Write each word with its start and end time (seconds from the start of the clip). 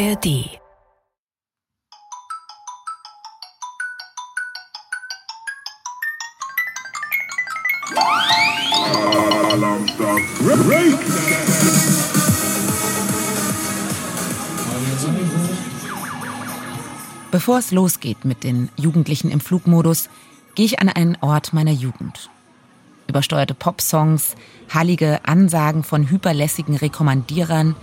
ARD 0.00 0.48
Bevor 17.30 17.58
es 17.58 17.70
losgeht 17.70 18.24
mit 18.24 18.42
den 18.42 18.70
Jugendlichen 18.76 19.30
im 19.30 19.40
Flugmodus, 19.40 20.08
gehe 20.54 20.64
ich 20.64 20.80
an 20.80 20.88
einen 20.88 21.18
Ort 21.20 21.52
meiner 21.52 21.72
Jugend. 21.72 22.30
Übersteuerte 23.06 23.52
Popsongs, 23.54 24.34
hallige 24.70 25.20
Ansagen 25.26 25.82
von 25.82 26.08
hyperlässigen 26.08 26.76
Rekommandierern, 26.76 27.76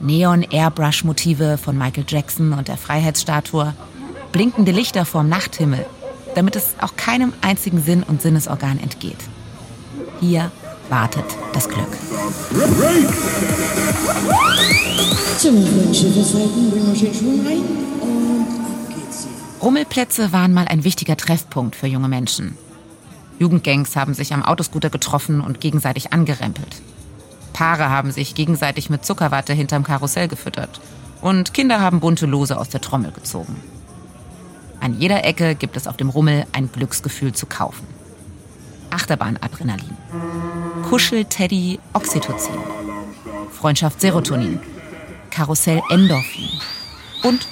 Neon-Airbrush-Motive 0.00 1.58
von 1.58 1.76
Michael 1.78 2.04
Jackson 2.06 2.52
und 2.52 2.68
der 2.68 2.76
Freiheitsstatue, 2.76 3.74
blinkende 4.32 4.72
Lichter 4.72 5.04
vorm 5.04 5.28
Nachthimmel, 5.28 5.86
damit 6.34 6.56
es 6.56 6.74
auch 6.80 6.96
keinem 6.96 7.32
einzigen 7.40 7.82
Sinn 7.82 8.02
und 8.02 8.20
Sinnesorgan 8.20 8.78
entgeht. 8.78 9.18
Hier 10.20 10.50
wartet 10.88 11.24
das 11.52 11.68
Glück. 11.68 11.86
Rummelplätze 19.62 20.32
waren 20.32 20.52
mal 20.52 20.68
ein 20.68 20.84
wichtiger 20.84 21.16
Treffpunkt 21.16 21.76
für 21.76 21.86
junge 21.86 22.08
Menschen. 22.08 22.56
Jugendgangs 23.38 23.96
haben 23.96 24.14
sich 24.14 24.32
am 24.32 24.42
Autoscooter 24.42 24.90
getroffen 24.90 25.40
und 25.40 25.60
gegenseitig 25.60 26.12
angerempelt. 26.12 26.82
Paare 27.54 27.88
haben 27.88 28.12
sich 28.12 28.34
gegenseitig 28.34 28.90
mit 28.90 29.06
Zuckerwatte 29.06 29.54
hinterm 29.54 29.84
Karussell 29.84 30.28
gefüttert. 30.28 30.82
Und 31.22 31.54
Kinder 31.54 31.80
haben 31.80 32.00
bunte 32.00 32.26
Lose 32.26 32.58
aus 32.58 32.68
der 32.68 32.82
Trommel 32.82 33.12
gezogen. 33.12 33.56
An 34.80 35.00
jeder 35.00 35.24
Ecke 35.24 35.54
gibt 35.54 35.78
es 35.78 35.86
auf 35.86 35.96
dem 35.96 36.10
Rummel 36.10 36.44
ein 36.52 36.70
Glücksgefühl 36.70 37.32
zu 37.32 37.46
kaufen. 37.46 37.86
Achterbahn-Adrenalin, 38.90 39.96
Kuschel-Teddy 40.88 41.80
Oxytocin, 41.94 42.58
Freundschaft 43.50 44.00
Serotonin, 44.00 44.60
Karussell 45.30 45.80
Endorphin 45.88 46.60
und 47.22 47.48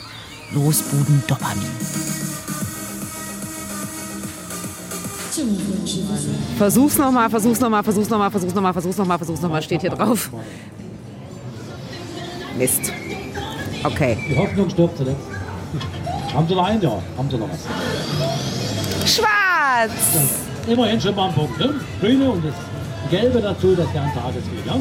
Losbuden 0.52 1.22
Dopamin. 1.26 2.41
Versuch's 6.58 6.98
nochmal, 6.98 7.30
versuch's 7.30 7.60
nochmal, 7.60 7.82
versuch's 7.82 8.10
nochmal, 8.10 8.30
versuch's 8.30 8.54
nochmal, 8.54 8.72
versuch's 8.72 8.98
nochmal, 8.98 9.18
versuch's 9.18 9.40
nochmal, 9.40 9.62
steht 9.62 9.80
hier 9.80 9.90
drauf. 9.90 10.30
Mist. 12.58 12.92
Okay. 13.82 14.18
Die 14.28 14.36
Hoffnung 14.36 14.68
stirbt 14.68 14.96
zuletzt. 14.98 15.22
Haben 16.34 16.48
Sie 16.48 16.54
noch 16.54 16.64
einen? 16.64 16.82
Ja, 16.82 17.02
haben 17.16 17.30
Sie 17.30 17.36
noch 17.36 17.48
was. 17.48 19.10
Schwarz! 19.10 19.92
Ja, 20.66 20.72
immerhin 20.72 21.00
schon 21.00 21.14
mal 21.14 21.28
ein 21.28 21.34
Punkt. 21.34 21.58
Ne? 21.58 21.74
Grüne 22.00 22.30
und 22.30 22.44
das 22.44 22.54
Gelbe 23.10 23.40
dazu, 23.40 23.74
das 23.74 23.92
wäre 23.92 24.04
ein 24.04 24.14
Tageslied. 24.14 24.66
Ja? 24.66 24.78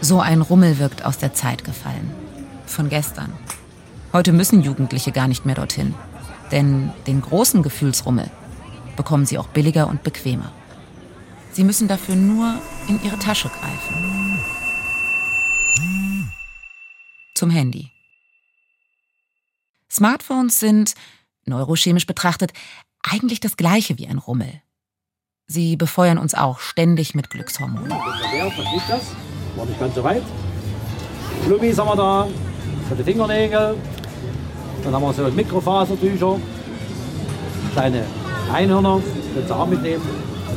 So 0.00 0.20
ein 0.20 0.42
Rummel 0.42 0.78
wirkt 0.78 1.04
aus 1.04 1.18
der 1.18 1.32
Zeit 1.34 1.64
gefallen. 1.64 2.10
Von 2.66 2.88
gestern. 2.88 3.32
Heute 4.12 4.32
müssen 4.32 4.62
Jugendliche 4.62 5.12
gar 5.12 5.28
nicht 5.28 5.46
mehr 5.46 5.54
dorthin. 5.54 5.94
Denn 6.54 6.92
den 7.08 7.20
großen 7.20 7.64
Gefühlsrummel 7.64 8.30
bekommen 8.94 9.26
sie 9.26 9.38
auch 9.38 9.48
billiger 9.48 9.88
und 9.88 10.04
bequemer. 10.04 10.52
Sie 11.50 11.64
müssen 11.64 11.88
dafür 11.88 12.14
nur 12.14 12.60
in 12.86 13.02
ihre 13.02 13.18
Tasche 13.18 13.48
greifen. 13.48 14.38
Zum 17.34 17.50
Handy. 17.50 17.90
Smartphones 19.90 20.60
sind, 20.60 20.94
neurochemisch 21.44 22.06
betrachtet, 22.06 22.52
eigentlich 23.02 23.40
das 23.40 23.56
gleiche 23.56 23.98
wie 23.98 24.06
ein 24.06 24.18
Rummel. 24.18 24.62
Sie 25.48 25.74
befeuern 25.76 26.18
uns 26.18 26.34
auch 26.34 26.60
ständig 26.60 27.16
mit 27.16 27.30
Glückshormonen. 27.30 27.90
Was 27.90 28.76
ist 28.76 28.88
das? 28.88 29.02
War 29.56 29.66
nicht 29.66 29.80
ganz 29.80 29.96
so 29.96 30.04
weit. 30.04 30.22
Flummis 31.42 31.76
haben 31.78 31.88
wir 31.88 31.96
da, 31.96 32.28
für 32.88 32.94
die 32.94 33.02
Fingernägel. 33.02 33.76
Dann 34.84 34.94
haben 34.94 35.02
wir 35.02 35.12
so 35.12 35.22
Mikrofaserdücher, 35.22 36.36
kleine 37.72 38.04
Einhörner, 38.52 39.00
können 39.34 39.46
Sie 39.46 39.54
auch 39.56 39.66
mitnehmen. 39.66 40.02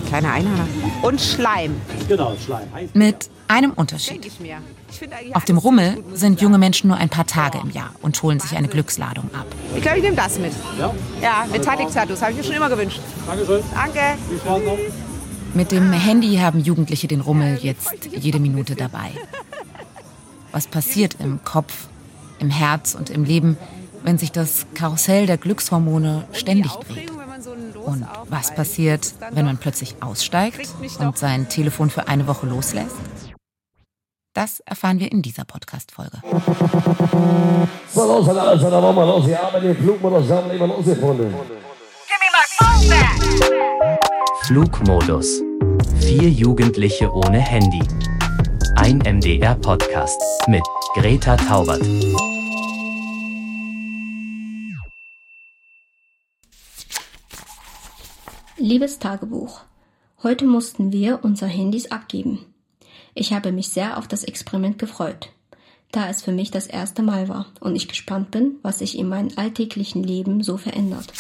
Kleine 0.07 0.31
Einhörner. 0.31 0.67
Und 1.01 1.19
Schleim. 1.19 1.75
Genau, 2.07 2.33
Schleim. 2.45 2.67
Mit 2.93 3.29
einem 3.47 3.71
Unterschied. 3.71 4.29
Auf 5.33 5.45
dem 5.45 5.57
Rummel 5.57 6.03
sind 6.13 6.41
junge. 6.41 6.57
Menschen 6.57 6.87
nur 6.87 6.97
ein 6.97 7.09
paar 7.09 7.25
Tage 7.27 7.59
im 7.59 7.71
Jahr 7.71 7.91
und 8.01 8.21
holen 8.23 8.39
sich 8.39 8.57
eine 8.57 8.67
Glücksladung 8.67 9.25
ab. 9.33 9.45
Ich 9.75 9.81
glaube, 9.81 9.97
ich 9.97 10.03
nehme 10.03 10.15
das 10.15 10.39
mit. 10.39 10.53
Ja, 10.79 10.93
Ja, 11.21 11.45
Metallic 11.51 11.91
Tattoos. 11.93 12.21
Habe 12.21 12.31
ich 12.31 12.37
mir 12.37 12.43
schon 12.43 12.55
immer 12.55 12.69
gewünscht. 12.69 12.99
Dankeschön. 13.27 13.61
Danke. 13.73 13.99
Viel 14.29 14.37
Spaß 14.39 14.61
noch. 14.63 14.77
Mit 15.53 15.71
dem 15.71 15.91
Handy 15.91 16.37
haben 16.37 16.59
Jugendliche 16.59 17.07
den 17.07 17.21
Rummel 17.21 17.59
jetzt 17.61 17.89
jede 18.11 18.39
Minute 18.39 18.75
dabei. 18.75 19.11
Was 20.51 20.67
passiert 20.67 21.17
im 21.19 21.43
Kopf, 21.43 21.87
im 22.39 22.49
Herz 22.49 22.95
und 22.95 23.09
im 23.09 23.23
Leben, 23.23 23.57
wenn 24.03 24.17
sich 24.17 24.31
das 24.31 24.65
Karussell 24.73 25.25
der 25.25 25.37
Glückshormone 25.37 26.25
ständig 26.33 26.71
dreht? 26.71 27.11
Und 27.85 28.05
was 28.29 28.53
passiert, 28.53 29.13
wenn 29.31 29.45
man 29.45 29.57
plötzlich 29.57 29.95
aussteigt 30.01 30.67
und 30.99 31.17
sein 31.17 31.49
Telefon 31.49 31.89
für 31.89 32.07
eine 32.07 32.27
Woche 32.27 32.47
loslässt? 32.47 32.95
Das 34.33 34.59
erfahren 34.61 34.99
wir 34.99 35.11
in 35.11 35.21
dieser 35.21 35.45
Podcast-Folge. 35.45 36.21
Flugmodus. 44.43 45.41
Vier 45.99 46.29
Jugendliche 46.29 47.11
ohne 47.11 47.39
Handy. 47.39 47.81
Ein 48.75 48.99
MDR-Podcast 48.99 50.21
mit 50.47 50.63
Greta 50.93 51.35
Taubert. 51.35 51.81
Liebes 58.67 58.99
Tagebuch, 58.99 59.61
heute 60.23 60.45
mussten 60.45 60.91
wir 60.91 61.23
unsere 61.23 61.49
Handys 61.49 61.89
abgeben. 61.89 62.53
Ich 63.13 63.31
habe 63.31 63.53
mich 63.53 63.69
sehr 63.69 63.95
auf 63.97 64.09
das 64.09 64.25
Experiment 64.25 64.77
gefreut, 64.77 65.31
da 65.93 66.09
es 66.09 66.21
für 66.21 66.33
mich 66.33 66.51
das 66.51 66.67
erste 66.67 67.01
Mal 67.01 67.29
war 67.29 67.45
und 67.61 67.77
ich 67.77 67.87
gespannt 67.87 68.29
bin, 68.29 68.57
was 68.63 68.79
sich 68.79 68.97
in 68.97 69.07
meinem 69.07 69.31
alltäglichen 69.37 70.03
Leben 70.03 70.43
so 70.43 70.57
verändert. 70.57 71.13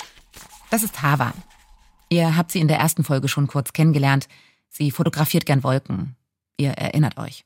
Das 0.71 0.83
ist 0.83 1.01
Hava. 1.01 1.33
Ihr 2.09 2.35
habt 2.35 2.51
sie 2.51 2.59
in 2.59 2.67
der 2.67 2.79
ersten 2.79 3.05
Folge 3.05 3.29
schon 3.29 3.47
kurz 3.47 3.71
kennengelernt. 3.71 4.27
Sie 4.67 4.91
fotografiert 4.91 5.45
gern 5.45 5.63
Wolken. 5.63 6.17
Ihr 6.57 6.71
erinnert 6.71 7.17
euch. 7.17 7.45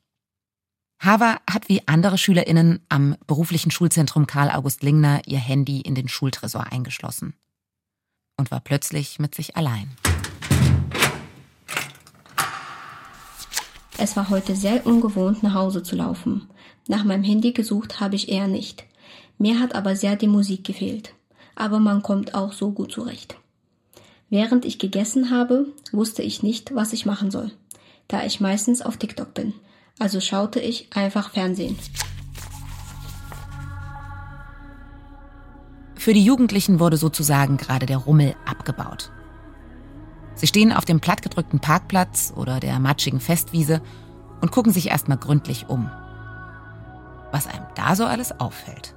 Hava 0.98 1.38
hat 1.48 1.68
wie 1.68 1.86
andere 1.86 2.18
SchülerInnen 2.18 2.84
am 2.88 3.14
beruflichen 3.28 3.70
Schulzentrum 3.70 4.26
Karl 4.26 4.50
August 4.50 4.82
Lingner 4.82 5.22
ihr 5.26 5.38
Handy 5.38 5.80
in 5.80 5.94
den 5.94 6.08
Schultresor 6.08 6.72
eingeschlossen. 6.72 7.36
Und 8.36 8.50
war 8.50 8.60
plötzlich 8.60 9.18
mit 9.18 9.34
sich 9.34 9.56
allein. 9.56 9.90
Es 13.98 14.16
war 14.16 14.30
heute 14.30 14.56
sehr 14.56 14.84
ungewohnt, 14.86 15.42
nach 15.42 15.54
Hause 15.54 15.82
zu 15.82 15.94
laufen. 15.94 16.48
Nach 16.88 17.04
meinem 17.04 17.22
Handy 17.22 17.52
gesucht 17.52 18.00
habe 18.00 18.16
ich 18.16 18.28
eher 18.28 18.48
nicht. 18.48 18.84
Mir 19.38 19.60
hat 19.60 19.74
aber 19.74 19.94
sehr 19.94 20.16
die 20.16 20.28
Musik 20.28 20.64
gefehlt. 20.64 21.14
Aber 21.54 21.78
man 21.78 22.02
kommt 22.02 22.34
auch 22.34 22.52
so 22.52 22.72
gut 22.72 22.92
zurecht. 22.92 23.36
Während 24.30 24.64
ich 24.64 24.78
gegessen 24.78 25.30
habe, 25.30 25.66
wusste 25.92 26.22
ich 26.22 26.42
nicht, 26.42 26.74
was 26.74 26.92
ich 26.92 27.06
machen 27.06 27.30
soll, 27.30 27.52
da 28.08 28.24
ich 28.24 28.40
meistens 28.40 28.80
auf 28.80 28.96
TikTok 28.96 29.34
bin. 29.34 29.52
Also 29.98 30.20
schaute 30.20 30.58
ich 30.58 30.88
einfach 30.94 31.30
Fernsehen. 31.30 31.78
Für 36.02 36.14
die 36.14 36.24
Jugendlichen 36.24 36.80
wurde 36.80 36.96
sozusagen 36.96 37.58
gerade 37.58 37.86
der 37.86 37.98
Rummel 37.98 38.34
abgebaut. 38.44 39.12
Sie 40.34 40.48
stehen 40.48 40.72
auf 40.72 40.84
dem 40.84 40.98
plattgedrückten 40.98 41.60
Parkplatz 41.60 42.32
oder 42.34 42.58
der 42.58 42.80
matschigen 42.80 43.20
Festwiese 43.20 43.80
und 44.40 44.50
gucken 44.50 44.72
sich 44.72 44.88
erstmal 44.88 45.18
gründlich 45.18 45.68
um. 45.68 45.88
Was 47.30 47.46
einem 47.46 47.66
da 47.76 47.94
so 47.94 48.04
alles 48.04 48.40
auffällt. 48.40 48.96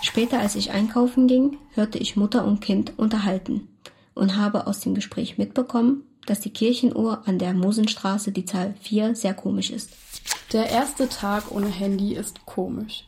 Später, 0.00 0.38
als 0.38 0.54
ich 0.54 0.70
einkaufen 0.70 1.26
ging, 1.26 1.58
hörte 1.74 1.98
ich 1.98 2.16
Mutter 2.16 2.46
und 2.46 2.62
Kind 2.62 2.98
unterhalten 2.98 3.68
und 4.14 4.38
habe 4.38 4.66
aus 4.66 4.80
dem 4.80 4.94
Gespräch 4.94 5.36
mitbekommen, 5.36 6.02
dass 6.24 6.40
die 6.40 6.50
Kirchenuhr 6.50 7.28
an 7.28 7.38
der 7.38 7.52
Mosenstraße 7.52 8.32
die 8.32 8.46
Zahl 8.46 8.72
4 8.80 9.16
sehr 9.16 9.34
komisch 9.34 9.68
ist. 9.68 9.90
Der 10.54 10.70
erste 10.70 11.10
Tag 11.10 11.50
ohne 11.50 11.68
Handy 11.68 12.14
ist 12.14 12.46
komisch. 12.46 13.04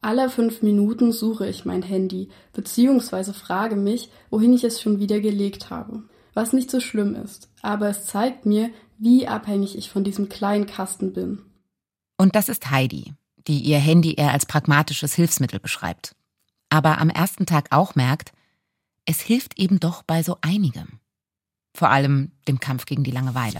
Alle 0.00 0.30
fünf 0.30 0.62
Minuten 0.62 1.12
suche 1.12 1.48
ich 1.48 1.64
mein 1.64 1.82
Handy, 1.82 2.28
beziehungsweise 2.52 3.34
frage 3.34 3.74
mich, 3.76 4.10
wohin 4.30 4.52
ich 4.52 4.64
es 4.64 4.80
schon 4.80 5.00
wieder 5.00 5.20
gelegt 5.20 5.70
habe. 5.70 6.04
was 6.34 6.52
nicht 6.52 6.70
so 6.70 6.78
schlimm 6.78 7.16
ist, 7.16 7.50
aber 7.62 7.88
es 7.88 8.06
zeigt 8.06 8.46
mir, 8.46 8.70
wie 8.96 9.26
abhängig 9.26 9.76
ich 9.76 9.90
von 9.90 10.04
diesem 10.04 10.28
kleinen 10.28 10.66
Kasten 10.66 11.12
bin. 11.12 11.42
Und 12.16 12.36
das 12.36 12.48
ist 12.48 12.70
Heidi, 12.70 13.12
die 13.48 13.58
ihr 13.58 13.78
Handy 13.78 14.14
eher 14.14 14.32
als 14.32 14.46
pragmatisches 14.46 15.14
Hilfsmittel 15.14 15.58
beschreibt. 15.58 16.14
Aber 16.70 16.98
am 16.98 17.10
ersten 17.10 17.44
Tag 17.44 17.68
auch 17.70 17.96
merkt, 17.96 18.32
es 19.04 19.20
hilft 19.20 19.58
eben 19.58 19.80
doch 19.80 20.04
bei 20.04 20.22
so 20.22 20.36
einigem. 20.40 21.00
Vor 21.74 21.90
allem 21.90 22.30
dem 22.46 22.60
Kampf 22.60 22.86
gegen 22.86 23.02
die 23.02 23.10
Langeweile. 23.10 23.58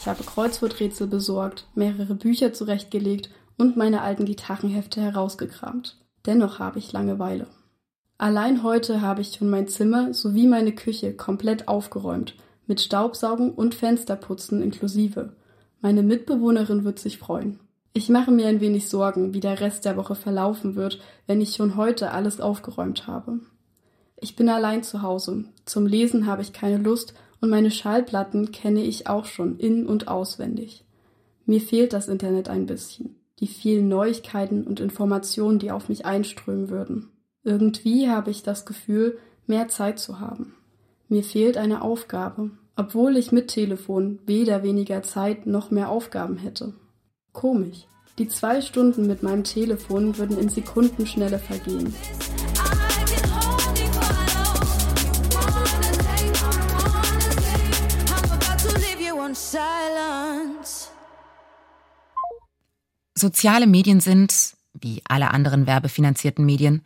Ich 0.00 0.06
habe 0.06 0.24
Kreuzworträtsel 0.24 1.06
besorgt, 1.06 1.68
mehrere 1.76 2.16
Bücher 2.16 2.52
zurechtgelegt 2.52 3.30
und 3.56 3.76
meine 3.76 4.02
alten 4.02 4.24
Gitarrenhefte 4.24 5.00
herausgekramt. 5.00 5.96
Dennoch 6.26 6.58
habe 6.58 6.78
ich 6.78 6.92
Langeweile. 6.92 7.46
Allein 8.18 8.62
heute 8.62 9.02
habe 9.02 9.20
ich 9.20 9.34
schon 9.34 9.50
mein 9.50 9.68
Zimmer 9.68 10.14
sowie 10.14 10.46
meine 10.46 10.72
Küche 10.72 11.14
komplett 11.14 11.68
aufgeräumt, 11.68 12.34
mit 12.66 12.80
Staubsaugen 12.80 13.52
und 13.52 13.74
Fensterputzen 13.74 14.62
inklusive. 14.62 15.34
Meine 15.80 16.02
Mitbewohnerin 16.02 16.84
wird 16.84 16.98
sich 16.98 17.18
freuen. 17.18 17.60
Ich 17.92 18.08
mache 18.08 18.30
mir 18.30 18.48
ein 18.48 18.60
wenig 18.60 18.88
Sorgen, 18.88 19.32
wie 19.34 19.40
der 19.40 19.60
Rest 19.60 19.84
der 19.84 19.96
Woche 19.96 20.14
verlaufen 20.14 20.74
wird, 20.74 21.00
wenn 21.26 21.40
ich 21.40 21.54
schon 21.54 21.76
heute 21.76 22.10
alles 22.10 22.40
aufgeräumt 22.40 23.06
habe. 23.06 23.40
Ich 24.18 24.36
bin 24.36 24.48
allein 24.48 24.82
zu 24.82 25.02
Hause. 25.02 25.44
Zum 25.64 25.86
Lesen 25.86 26.26
habe 26.26 26.42
ich 26.42 26.52
keine 26.52 26.78
Lust 26.78 27.14
und 27.40 27.50
meine 27.50 27.70
Schallplatten 27.70 28.50
kenne 28.50 28.82
ich 28.82 29.06
auch 29.06 29.26
schon 29.26 29.58
in 29.58 29.86
und 29.86 30.08
auswendig. 30.08 30.84
Mir 31.44 31.60
fehlt 31.60 31.92
das 31.92 32.08
Internet 32.08 32.48
ein 32.48 32.66
bisschen, 32.66 33.16
die 33.40 33.46
vielen 33.46 33.88
Neuigkeiten 33.88 34.64
und 34.64 34.80
Informationen, 34.80 35.58
die 35.58 35.70
auf 35.70 35.88
mich 35.88 36.06
einströmen 36.06 36.70
würden. 36.70 37.10
Irgendwie 37.44 38.08
habe 38.08 38.30
ich 38.30 38.42
das 38.42 38.66
Gefühl, 38.66 39.18
mehr 39.46 39.68
Zeit 39.68 39.98
zu 39.98 40.20
haben. 40.20 40.54
Mir 41.08 41.22
fehlt 41.22 41.56
eine 41.56 41.82
Aufgabe, 41.82 42.50
obwohl 42.74 43.16
ich 43.16 43.32
mit 43.32 43.48
Telefon 43.48 44.18
weder 44.26 44.62
weniger 44.62 45.02
Zeit 45.02 45.46
noch 45.46 45.70
mehr 45.70 45.88
Aufgaben 45.88 46.36
hätte. 46.36 46.74
Komisch. 47.32 47.86
Die 48.18 48.28
zwei 48.28 48.62
Stunden 48.62 49.06
mit 49.06 49.22
meinem 49.22 49.44
Telefon 49.44 50.16
würden 50.16 50.38
in 50.38 50.48
Sekundenschnelle 50.48 51.38
vergehen. 51.38 51.94
Soziale 63.18 63.66
Medien 63.66 64.00
sind, 64.00 64.56
wie 64.74 65.00
alle 65.08 65.30
anderen 65.30 65.66
werbefinanzierten 65.66 66.44
Medien, 66.44 66.82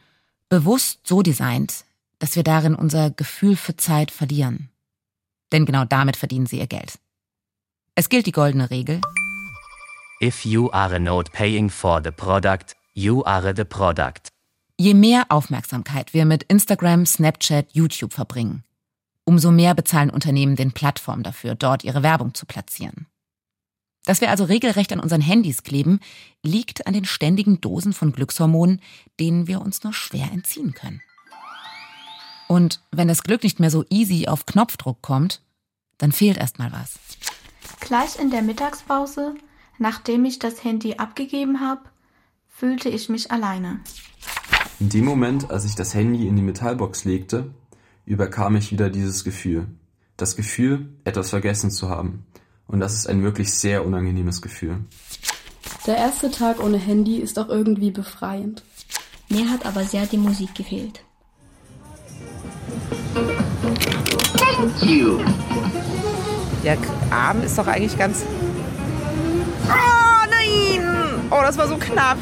bewusst 0.48 1.00
so 1.04 1.22
designt, 1.22 1.84
dass 2.20 2.36
wir 2.36 2.44
darin 2.44 2.76
unser 2.76 3.10
Gefühl 3.10 3.56
für 3.56 3.76
Zeit 3.76 4.12
verlieren. 4.12 4.70
Denn 5.50 5.66
genau 5.66 5.84
damit 5.84 6.16
verdienen 6.16 6.46
sie 6.46 6.60
ihr 6.60 6.68
Geld. 6.68 7.00
Es 7.96 8.08
gilt 8.08 8.26
die 8.26 8.32
goldene 8.32 8.70
Regel. 8.70 9.00
If 10.22 10.44
you 10.44 10.70
are 10.70 11.00
not 11.00 11.32
paying 11.32 11.68
for 11.68 12.00
the 12.02 12.12
product, 12.12 12.76
you 12.94 13.24
are 13.24 13.52
the 13.56 13.64
product. 13.64 14.28
Je 14.76 14.94
mehr 14.94 15.24
Aufmerksamkeit 15.30 16.14
wir 16.14 16.26
mit 16.26 16.44
Instagram, 16.44 17.06
Snapchat, 17.06 17.72
YouTube 17.72 18.14
verbringen, 18.14 18.62
umso 19.24 19.50
mehr 19.50 19.74
bezahlen 19.74 20.10
Unternehmen 20.10 20.54
den 20.54 20.70
Plattformen 20.70 21.24
dafür, 21.24 21.56
dort 21.56 21.82
ihre 21.82 22.04
Werbung 22.04 22.34
zu 22.34 22.46
platzieren. 22.46 23.08
Dass 24.04 24.20
wir 24.20 24.30
also 24.30 24.44
regelrecht 24.44 24.92
an 24.92 25.00
unseren 25.00 25.20
Handys 25.20 25.62
kleben, 25.62 26.00
liegt 26.42 26.86
an 26.86 26.94
den 26.94 27.04
ständigen 27.04 27.60
Dosen 27.60 27.92
von 27.92 28.12
Glückshormonen, 28.12 28.80
denen 29.18 29.46
wir 29.46 29.60
uns 29.60 29.84
nur 29.84 29.92
schwer 29.92 30.30
entziehen 30.32 30.72
können. 30.72 31.02
Und 32.48 32.82
wenn 32.90 33.08
das 33.08 33.22
Glück 33.22 33.44
nicht 33.44 33.60
mehr 33.60 33.70
so 33.70 33.84
easy 33.90 34.26
auf 34.26 34.46
Knopfdruck 34.46 35.02
kommt, 35.02 35.42
dann 35.98 36.12
fehlt 36.12 36.38
erst 36.38 36.58
mal 36.58 36.72
was. 36.72 36.98
Gleich 37.80 38.18
in 38.18 38.30
der 38.30 38.42
Mittagspause, 38.42 39.34
nachdem 39.78 40.24
ich 40.24 40.38
das 40.38 40.64
Handy 40.64 40.94
abgegeben 40.94 41.60
habe, 41.60 41.82
fühlte 42.48 42.88
ich 42.88 43.08
mich 43.08 43.30
alleine. 43.30 43.80
In 44.80 44.88
dem 44.88 45.04
Moment, 45.04 45.50
als 45.50 45.64
ich 45.64 45.74
das 45.74 45.94
Handy 45.94 46.26
in 46.26 46.36
die 46.36 46.42
Metallbox 46.42 47.04
legte, 47.04 47.54
überkam 48.06 48.56
ich 48.56 48.72
wieder 48.72 48.90
dieses 48.90 49.24
Gefühl. 49.24 49.68
Das 50.16 50.36
Gefühl, 50.36 50.88
etwas 51.04 51.30
vergessen 51.30 51.70
zu 51.70 51.88
haben. 51.88 52.26
Und 52.70 52.78
das 52.78 52.94
ist 52.94 53.08
ein 53.08 53.22
wirklich 53.24 53.52
sehr 53.52 53.84
unangenehmes 53.84 54.40
Gefühl. 54.42 54.78
Der 55.86 55.96
erste 55.96 56.30
Tag 56.30 56.62
ohne 56.62 56.78
Handy 56.78 57.16
ist 57.16 57.38
auch 57.38 57.48
irgendwie 57.48 57.90
befreiend. 57.90 58.62
Mir 59.28 59.50
hat 59.50 59.66
aber 59.66 59.84
sehr 59.84 60.06
die 60.06 60.18
Musik 60.18 60.54
gefehlt. 60.54 61.02
Der 66.62 66.76
Arm 67.10 67.42
ist 67.42 67.58
doch 67.58 67.66
eigentlich 67.66 67.98
ganz. 67.98 68.22
Oh 69.66 70.26
nein! 70.30 70.84
Oh, 71.30 71.40
das 71.42 71.58
war 71.58 71.66
so 71.66 71.76
knapp. 71.76 72.18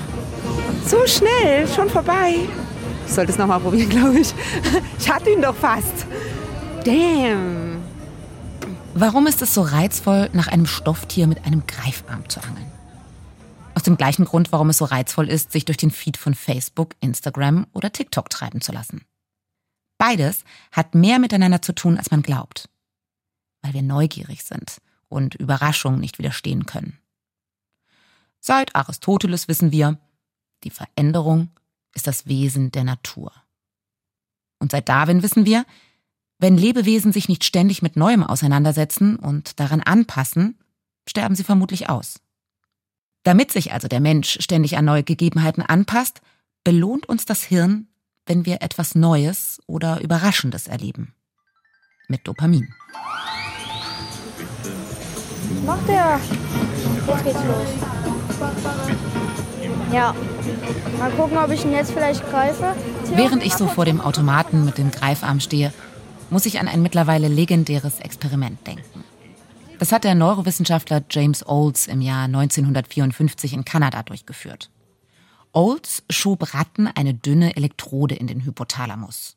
So 0.86 1.06
schnell, 1.06 1.68
schon 1.68 1.90
vorbei. 1.90 2.36
Ich 3.06 3.12
sollte 3.12 3.32
es 3.32 3.38
nochmal 3.38 3.60
probieren, 3.60 3.88
glaube 3.90 4.20
ich. 4.20 4.32
Ich 4.98 5.10
hatte 5.10 5.30
ihn 5.30 5.42
doch 5.42 5.56
fast. 5.56 6.06
Damn. 6.84 7.77
Warum 9.00 9.28
ist 9.28 9.42
es 9.42 9.54
so 9.54 9.62
reizvoll, 9.62 10.28
nach 10.32 10.48
einem 10.48 10.66
Stofftier 10.66 11.28
mit 11.28 11.44
einem 11.44 11.64
Greifarm 11.68 12.28
zu 12.28 12.42
angeln? 12.42 12.68
Aus 13.76 13.84
dem 13.84 13.96
gleichen 13.96 14.24
Grund, 14.24 14.50
warum 14.50 14.70
es 14.70 14.78
so 14.78 14.86
reizvoll 14.86 15.28
ist, 15.28 15.52
sich 15.52 15.64
durch 15.64 15.76
den 15.76 15.92
Feed 15.92 16.16
von 16.16 16.34
Facebook, 16.34 16.96
Instagram 16.98 17.68
oder 17.72 17.92
TikTok 17.92 18.28
treiben 18.28 18.60
zu 18.60 18.72
lassen. 18.72 19.04
Beides 19.98 20.42
hat 20.72 20.96
mehr 20.96 21.20
miteinander 21.20 21.62
zu 21.62 21.76
tun, 21.76 21.96
als 21.96 22.10
man 22.10 22.22
glaubt. 22.22 22.68
Weil 23.62 23.72
wir 23.72 23.82
neugierig 23.82 24.42
sind 24.42 24.78
und 25.06 25.36
Überraschungen 25.36 26.00
nicht 26.00 26.18
widerstehen 26.18 26.66
können. 26.66 26.98
Seit 28.40 28.74
Aristoteles 28.74 29.46
wissen 29.46 29.70
wir, 29.70 30.00
die 30.64 30.70
Veränderung 30.70 31.50
ist 31.94 32.08
das 32.08 32.26
Wesen 32.26 32.72
der 32.72 32.82
Natur. 32.82 33.30
Und 34.58 34.72
seit 34.72 34.88
Darwin 34.88 35.22
wissen 35.22 35.46
wir, 35.46 35.64
wenn 36.38 36.56
Lebewesen 36.56 37.12
sich 37.12 37.28
nicht 37.28 37.44
ständig 37.44 37.82
mit 37.82 37.96
Neuem 37.96 38.22
auseinandersetzen 38.22 39.16
und 39.16 39.58
daran 39.58 39.80
anpassen, 39.80 40.58
sterben 41.08 41.34
sie 41.34 41.44
vermutlich 41.44 41.88
aus. 41.88 42.20
Damit 43.24 43.50
sich 43.50 43.72
also 43.72 43.88
der 43.88 44.00
Mensch 44.00 44.38
ständig 44.40 44.76
an 44.76 44.84
neue 44.84 45.02
Gegebenheiten 45.02 45.62
anpasst, 45.62 46.20
belohnt 46.64 47.08
uns 47.08 47.24
das 47.24 47.42
Hirn, 47.42 47.88
wenn 48.26 48.46
wir 48.46 48.62
etwas 48.62 48.94
Neues 48.94 49.60
oder 49.66 50.00
Überraschendes 50.00 50.68
erleben. 50.68 51.14
Mit 52.08 52.26
Dopamin. 52.26 52.72
Macht 55.66 55.88
er? 55.88 56.20
Jetzt 57.06 57.24
geht's 57.24 57.44
los. 57.44 57.68
Ja. 59.92 60.14
Mal 60.98 61.10
gucken, 61.12 61.38
ob 61.38 61.50
ich 61.50 61.64
ihn 61.64 61.72
jetzt 61.72 61.92
vielleicht 61.92 62.28
greife. 62.30 62.74
Während 63.14 63.44
ich 63.44 63.54
so 63.54 63.66
vor 63.66 63.84
dem 63.84 64.00
Automaten 64.00 64.64
mit 64.64 64.78
dem 64.78 64.90
Greifarm 64.90 65.40
stehe, 65.40 65.72
muss 66.30 66.46
ich 66.46 66.60
an 66.60 66.68
ein 66.68 66.82
mittlerweile 66.82 67.28
legendäres 67.28 68.00
Experiment 68.00 68.66
denken. 68.66 69.04
Das 69.78 69.92
hat 69.92 70.04
der 70.04 70.14
Neurowissenschaftler 70.14 71.04
James 71.08 71.46
Olds 71.46 71.86
im 71.86 72.00
Jahr 72.00 72.24
1954 72.24 73.52
in 73.52 73.64
Kanada 73.64 74.02
durchgeführt. 74.02 74.70
Olds 75.52 76.02
schob 76.10 76.52
Ratten 76.52 76.88
eine 76.88 77.14
dünne 77.14 77.56
Elektrode 77.56 78.14
in 78.14 78.26
den 78.26 78.44
Hypothalamus. 78.44 79.36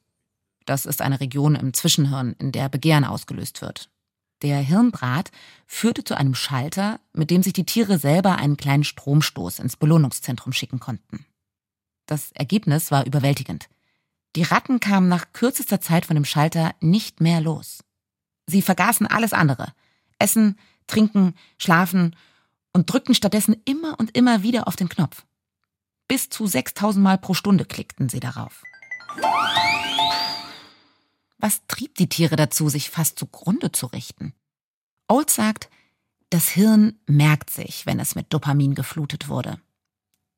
Das 0.65 0.85
ist 0.85 1.01
eine 1.01 1.19
Region 1.19 1.55
im 1.55 1.73
Zwischenhirn, 1.73 2.35
in 2.39 2.51
der 2.51 2.69
Begehren 2.69 3.05
ausgelöst 3.05 3.61
wird. 3.61 3.89
Der 4.41 4.57
Hirndraht 4.59 5.31
führte 5.67 6.03
zu 6.03 6.15
einem 6.17 6.33
Schalter, 6.33 6.99
mit 7.13 7.29
dem 7.29 7.43
sich 7.43 7.53
die 7.53 7.65
Tiere 7.65 7.99
selber 7.99 8.37
einen 8.37 8.57
kleinen 8.57 8.83
Stromstoß 8.83 9.59
ins 9.59 9.77
Belohnungszentrum 9.77 10.53
schicken 10.53 10.79
konnten. 10.79 11.25
Das 12.07 12.31
Ergebnis 12.31 12.89
war 12.91 13.05
überwältigend. 13.05 13.69
Die 14.35 14.43
Ratten 14.43 14.79
kamen 14.79 15.09
nach 15.09 15.33
kürzester 15.33 15.81
Zeit 15.81 16.05
von 16.05 16.15
dem 16.15 16.25
Schalter 16.25 16.73
nicht 16.79 17.19
mehr 17.19 17.41
los. 17.41 17.83
Sie 18.47 18.61
vergaßen 18.61 19.05
alles 19.05 19.33
andere. 19.33 19.73
Essen, 20.19 20.57
trinken, 20.87 21.35
schlafen 21.57 22.15
und 22.71 22.89
drückten 22.89 23.13
stattdessen 23.13 23.55
immer 23.65 23.99
und 23.99 24.15
immer 24.15 24.41
wieder 24.41 24.67
auf 24.67 24.77
den 24.77 24.87
Knopf. 24.87 25.25
Bis 26.07 26.29
zu 26.29 26.47
6000 26.47 27.03
Mal 27.03 27.17
pro 27.17 27.33
Stunde 27.33 27.65
klickten 27.65 28.07
sie 28.07 28.21
darauf. 28.21 28.63
Was 31.37 31.65
trieb 31.67 31.95
die 31.95 32.07
Tiere 32.07 32.35
dazu, 32.35 32.69
sich 32.69 32.89
fast 32.89 33.19
zugrunde 33.19 33.71
zu 33.71 33.87
richten? 33.87 34.33
Old 35.07 35.29
sagt, 35.29 35.69
das 36.29 36.47
Hirn 36.47 36.99
merkt 37.05 37.49
sich, 37.49 37.85
wenn 37.85 37.99
es 37.99 38.15
mit 38.15 38.31
Dopamin 38.31 38.75
geflutet 38.75 39.27
wurde. 39.27 39.59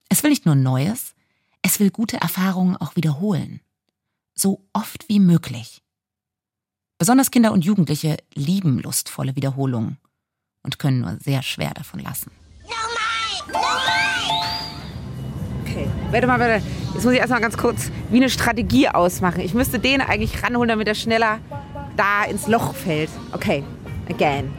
Es 0.09 0.23
will 0.23 0.31
nicht 0.31 0.47
nur 0.47 0.55
Neues, 0.55 1.13
es 1.61 1.79
will 1.79 1.91
gute 1.91 2.17
Erfahrungen 2.17 2.75
auch 2.77 2.95
wiederholen 2.95 3.61
so 4.35 4.65
oft 4.73 5.07
wie 5.09 5.19
möglich. 5.19 5.81
Besonders 6.97 7.31
Kinder 7.31 7.51
und 7.51 7.65
Jugendliche 7.65 8.17
lieben 8.33 8.79
lustvolle 8.79 9.35
Wiederholungen 9.35 9.97
und 10.63 10.79
können 10.79 11.01
nur 11.01 11.17
sehr 11.19 11.41
schwer 11.41 11.73
davon 11.73 11.99
lassen. 11.99 12.31
Okay, 15.61 15.87
warte 16.11 16.27
mal, 16.27 16.39
warte. 16.39 16.63
Jetzt 16.93 17.03
muss 17.03 17.13
ich 17.13 17.19
erstmal 17.19 17.41
ganz 17.41 17.57
kurz 17.57 17.91
wie 18.09 18.17
eine 18.17 18.29
Strategie 18.29 18.87
ausmachen. 18.87 19.41
Ich 19.41 19.53
müsste 19.53 19.79
den 19.79 20.01
eigentlich 20.01 20.43
ranholen, 20.43 20.69
damit 20.69 20.87
er 20.87 20.95
schneller 20.95 21.39
da 21.97 22.23
ins 22.23 22.47
Loch 22.47 22.75
fällt. 22.75 23.09
Okay, 23.31 23.63
again. 24.09 24.53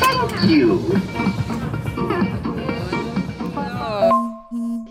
Thank 0.00 0.50
you. 0.50 0.80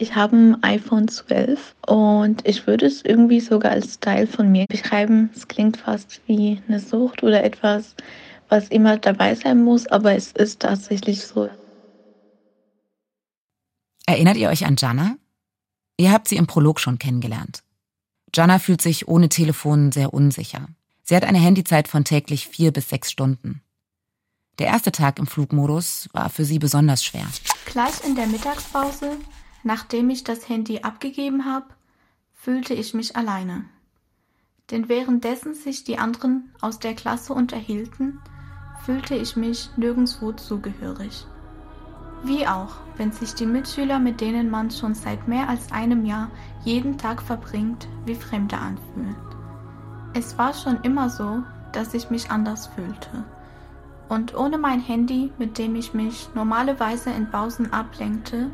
Ich 0.02 0.16
habe 0.16 0.36
ein 0.36 0.64
iPhone 0.64 1.08
12 1.08 1.76
und 1.86 2.48
ich 2.48 2.66
würde 2.66 2.88
es 2.88 3.06
irgendwie 3.06 3.40
sogar 3.40 3.74
als 3.74 4.00
Teil 4.00 4.26
von 4.26 4.52
mir 4.52 4.66
beschreiben. 4.66 5.30
Es 5.36 5.48
klingt 5.48 5.78
fast 5.78 6.22
wie 6.26 6.60
eine 6.68 6.80
Sucht 6.80 7.22
oder 7.22 7.44
etwas, 7.44 7.96
was 8.50 8.70
immer 8.70 8.98
dabei 8.98 9.36
sein 9.36 9.64
muss, 9.64 9.86
aber 9.86 10.16
es 10.16 10.32
ist 10.32 10.62
tatsächlich 10.62 11.22
so. 11.22 11.52
Erinnert 14.08 14.38
ihr 14.38 14.50
euch 14.50 14.66
an 14.66 14.76
Jana? 14.76 15.18
Ihr 15.98 16.12
habt 16.12 16.28
sie 16.28 16.38
im 16.38 16.48
Prolog 16.48 16.80
schon 16.80 16.98
kennengelernt. 16.98 17.62
Jana 18.34 18.58
fühlt 18.58 18.82
sich 18.82 19.08
ohne 19.08 19.30
Telefon 19.30 19.92
sehr 19.92 20.16
unsicher. 20.16 20.66
Sie 21.04 21.16
hat 21.16 21.26
eine 21.26 21.38
Handyzeit 21.38 21.88
von 21.88 22.06
täglich 22.06 22.48
vier 22.48 22.72
bis 22.72 22.90
sechs 22.90 23.12
Stunden. 23.12 23.62
Der 24.58 24.66
erste 24.66 24.92
Tag 24.92 25.20
im 25.20 25.28
Flugmodus 25.28 26.10
war 26.12 26.32
für 26.32 26.44
sie 26.44 26.58
besonders 26.58 27.06
schwer. 27.06 27.28
Gleich 27.66 28.04
in 28.04 28.16
der 28.16 28.26
Mittagspause 28.26 29.18
Nachdem 29.64 30.10
ich 30.10 30.24
das 30.24 30.50
Handy 30.50 30.82
abgegeben 30.82 31.46
habe, 31.46 31.68
fühlte 32.34 32.74
ich 32.74 32.94
mich 32.94 33.16
alleine. 33.16 33.66
Denn 34.72 34.90
währenddessen 34.90 35.54
sich 35.54 35.84
die 35.84 36.00
anderen 36.00 36.52
aus 36.62 36.80
der 36.80 36.96
Klasse 36.96 37.34
unterhielten, 37.34 38.20
fühlte 38.86 39.16
ich 39.16 39.36
mich 39.36 39.70
nirgendwo 39.78 40.32
zugehörig. 40.32 41.28
Wie 42.24 42.48
auch, 42.48 42.76
wenn 42.98 43.12
sich 43.12 43.34
die 43.34 43.46
Mitschüler, 43.46 44.00
mit 44.00 44.22
denen 44.22 44.50
man 44.50 44.72
schon 44.72 44.94
seit 44.96 45.28
mehr 45.28 45.50
als 45.50 45.72
einem 45.72 46.06
Jahr 46.06 46.30
jeden 46.64 46.98
Tag 46.98 47.22
verbringt, 47.22 47.88
wie 48.06 48.16
Fremde 48.16 48.58
anfühlen. 48.58 49.16
Es 50.14 50.38
war 50.38 50.54
schon 50.54 50.82
immer 50.82 51.10
so, 51.10 51.44
dass 51.72 51.94
ich 51.94 52.10
mich 52.10 52.30
anders 52.30 52.68
fühlte. 52.68 53.24
Und 54.10 54.36
ohne 54.36 54.58
mein 54.58 54.82
Handy, 54.82 55.32
mit 55.38 55.58
dem 55.58 55.76
ich 55.76 55.94
mich 55.94 56.30
normalerweise 56.36 57.12
in 57.12 57.30
Pausen 57.30 57.72
ablenkte, 57.72 58.52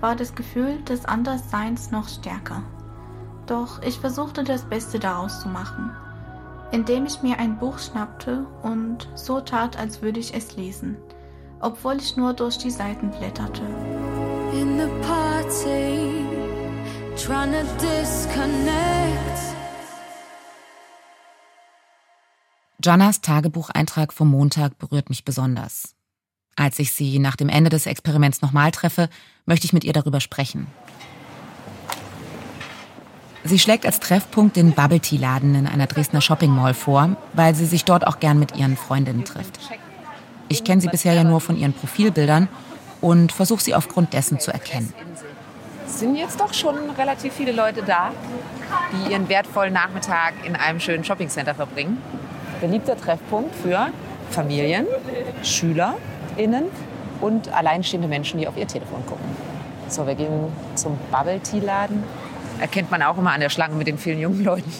war 0.00 0.16
das 0.16 0.34
Gefühl 0.34 0.80
des 0.82 1.04
Andersseins 1.04 1.90
noch 1.90 2.08
stärker. 2.08 2.62
Doch 3.46 3.82
ich 3.82 3.98
versuchte 3.98 4.44
das 4.44 4.62
Beste 4.64 4.98
daraus 4.98 5.40
zu 5.40 5.48
machen, 5.48 5.90
indem 6.72 7.06
ich 7.06 7.22
mir 7.22 7.38
ein 7.38 7.58
Buch 7.58 7.78
schnappte 7.78 8.46
und 8.62 9.08
so 9.14 9.40
tat, 9.40 9.78
als 9.78 10.02
würde 10.02 10.20
ich 10.20 10.34
es 10.34 10.56
lesen, 10.56 10.96
obwohl 11.60 11.96
ich 11.96 12.16
nur 12.16 12.32
durch 12.32 12.58
die 12.58 12.70
Seiten 12.70 13.10
blätterte. 13.10 13.62
In 14.52 14.78
the 14.78 14.88
party, 15.06 16.24
trying 17.16 17.52
to 17.52 17.64
disconnect. 17.80 19.50
Jannas 22.82 23.20
Tagebucheintrag 23.20 24.12
vom 24.12 24.30
Montag 24.30 24.78
berührt 24.78 25.10
mich 25.10 25.24
besonders. 25.24 25.94
Als 26.56 26.78
ich 26.78 26.92
sie 26.92 27.18
nach 27.18 27.36
dem 27.36 27.48
Ende 27.48 27.70
des 27.70 27.86
Experiments 27.86 28.42
nochmal 28.42 28.70
treffe, 28.70 29.08
möchte 29.46 29.66
ich 29.66 29.72
mit 29.72 29.84
ihr 29.84 29.92
darüber 29.92 30.20
sprechen. 30.20 30.66
Sie 33.42 33.58
schlägt 33.58 33.86
als 33.86 34.00
Treffpunkt 34.00 34.56
den 34.56 34.72
Bubble 34.72 35.00
Tea 35.00 35.16
Laden 35.16 35.54
in 35.54 35.66
einer 35.66 35.86
Dresdner 35.86 36.20
Shopping 36.20 36.50
Mall 36.50 36.74
vor, 36.74 37.16
weil 37.32 37.54
sie 37.54 37.64
sich 37.64 37.84
dort 37.84 38.06
auch 38.06 38.20
gern 38.20 38.38
mit 38.38 38.56
ihren 38.56 38.76
Freundinnen 38.76 39.24
trifft. 39.24 39.58
Ich 40.48 40.62
kenne 40.62 40.80
sie 40.82 40.88
bisher 40.88 41.14
ja 41.14 41.24
nur 41.24 41.40
von 41.40 41.56
ihren 41.56 41.72
Profilbildern 41.72 42.48
und 43.00 43.32
versuche 43.32 43.62
sie 43.62 43.74
aufgrund 43.74 44.12
dessen 44.12 44.40
zu 44.40 44.52
erkennen. 44.52 44.92
Es 45.86 46.00
sind 46.00 46.16
jetzt 46.16 46.38
doch 46.38 46.52
schon 46.52 46.76
relativ 46.98 47.32
viele 47.32 47.52
Leute 47.52 47.82
da, 47.82 48.12
die 48.92 49.12
ihren 49.12 49.28
wertvollen 49.28 49.72
Nachmittag 49.72 50.34
in 50.44 50.54
einem 50.54 50.78
schönen 50.78 51.02
Shoppingcenter 51.02 51.54
verbringen. 51.54 51.98
Beliebter 52.60 52.96
Treffpunkt 52.96 53.54
für 53.56 53.88
Familien, 54.30 54.86
Schüler 55.42 55.96
innen 56.40 56.64
und 57.20 57.52
alleinstehende 57.52 58.08
Menschen, 58.08 58.40
die 58.40 58.48
auf 58.48 58.56
ihr 58.56 58.66
Telefon 58.66 59.04
gucken. 59.06 59.24
So, 59.88 60.06
wir 60.06 60.14
gehen 60.14 60.52
zum 60.74 60.98
Bubble 61.10 61.40
Tea 61.40 61.60
Laden. 61.60 62.02
Erkennt 62.60 62.90
man 62.90 63.02
auch 63.02 63.18
immer 63.18 63.32
an 63.32 63.40
der 63.40 63.50
Schlange 63.50 63.74
mit 63.74 63.86
den 63.86 63.98
vielen 63.98 64.20
jungen 64.20 64.44
Leuten. 64.44 64.72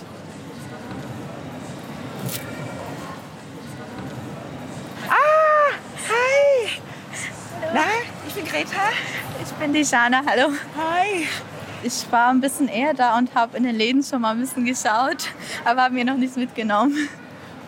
Ah, 5.09 5.73
hi. 6.09 6.71
Na, 7.75 7.81
ich 8.27 8.35
bin 8.35 8.45
Greta. 8.45 8.91
Ich 9.43 9.53
bin 9.53 9.73
die 9.73 9.83
Jana, 9.83 10.23
hallo. 10.27 10.53
Hi. 10.77 11.27
Ich 11.83 12.07
war 12.13 12.29
ein 12.29 12.41
bisschen 12.41 12.69
eher 12.69 12.93
da 12.93 13.17
und 13.17 13.35
habe 13.35 13.57
in 13.57 13.65
den 13.65 13.75
Läden 13.75 14.03
schon 14.03 14.21
mal 14.21 14.33
ein 14.33 14.41
bisschen 14.41 14.67
geschaut, 14.67 15.31
aber 15.65 15.85
habe 15.85 15.95
mir 15.95 16.05
noch 16.05 16.17
nichts 16.17 16.37
mitgenommen. 16.37 17.09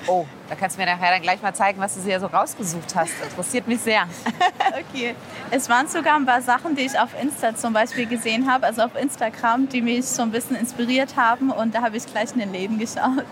Oh, 0.06 0.26
da 0.49 0.54
kannst 0.56 0.76
du 0.76 0.80
mir 0.80 0.87
nachher 0.87 1.12
dann 1.12 1.23
gleich 1.23 1.40
mal 1.42 1.54
zeigen, 1.54 1.80
was 1.80 1.94
du 1.94 2.00
dir 2.00 2.18
so 2.18 2.26
rausgesucht 2.26 2.94
hast. 2.94 3.12
Interessiert 3.23 3.68
mich 3.68 3.80
sehr. 3.80 4.02
okay. 4.80 5.14
Es 5.50 5.68
waren 5.68 5.87
sogar 5.87 6.16
ein 6.16 6.26
paar 6.26 6.42
Sachen, 6.42 6.75
die 6.75 6.82
ich 6.82 6.99
auf 6.99 7.11
Insta 7.21 7.54
zum 7.54 7.73
Beispiel 7.73 8.06
gesehen 8.06 8.50
habe, 8.50 8.66
also 8.66 8.82
auf 8.82 8.97
Instagram, 9.00 9.68
die 9.68 9.80
mich 9.80 10.06
so 10.06 10.23
ein 10.23 10.30
bisschen 10.30 10.56
inspiriert 10.56 11.16
haben. 11.16 11.50
Und 11.50 11.75
da 11.75 11.82
habe 11.82 11.97
ich 11.97 12.06
gleich 12.06 12.32
in 12.32 12.40
den 12.40 12.52
Läden 12.52 12.78
geschaut. 12.78 13.25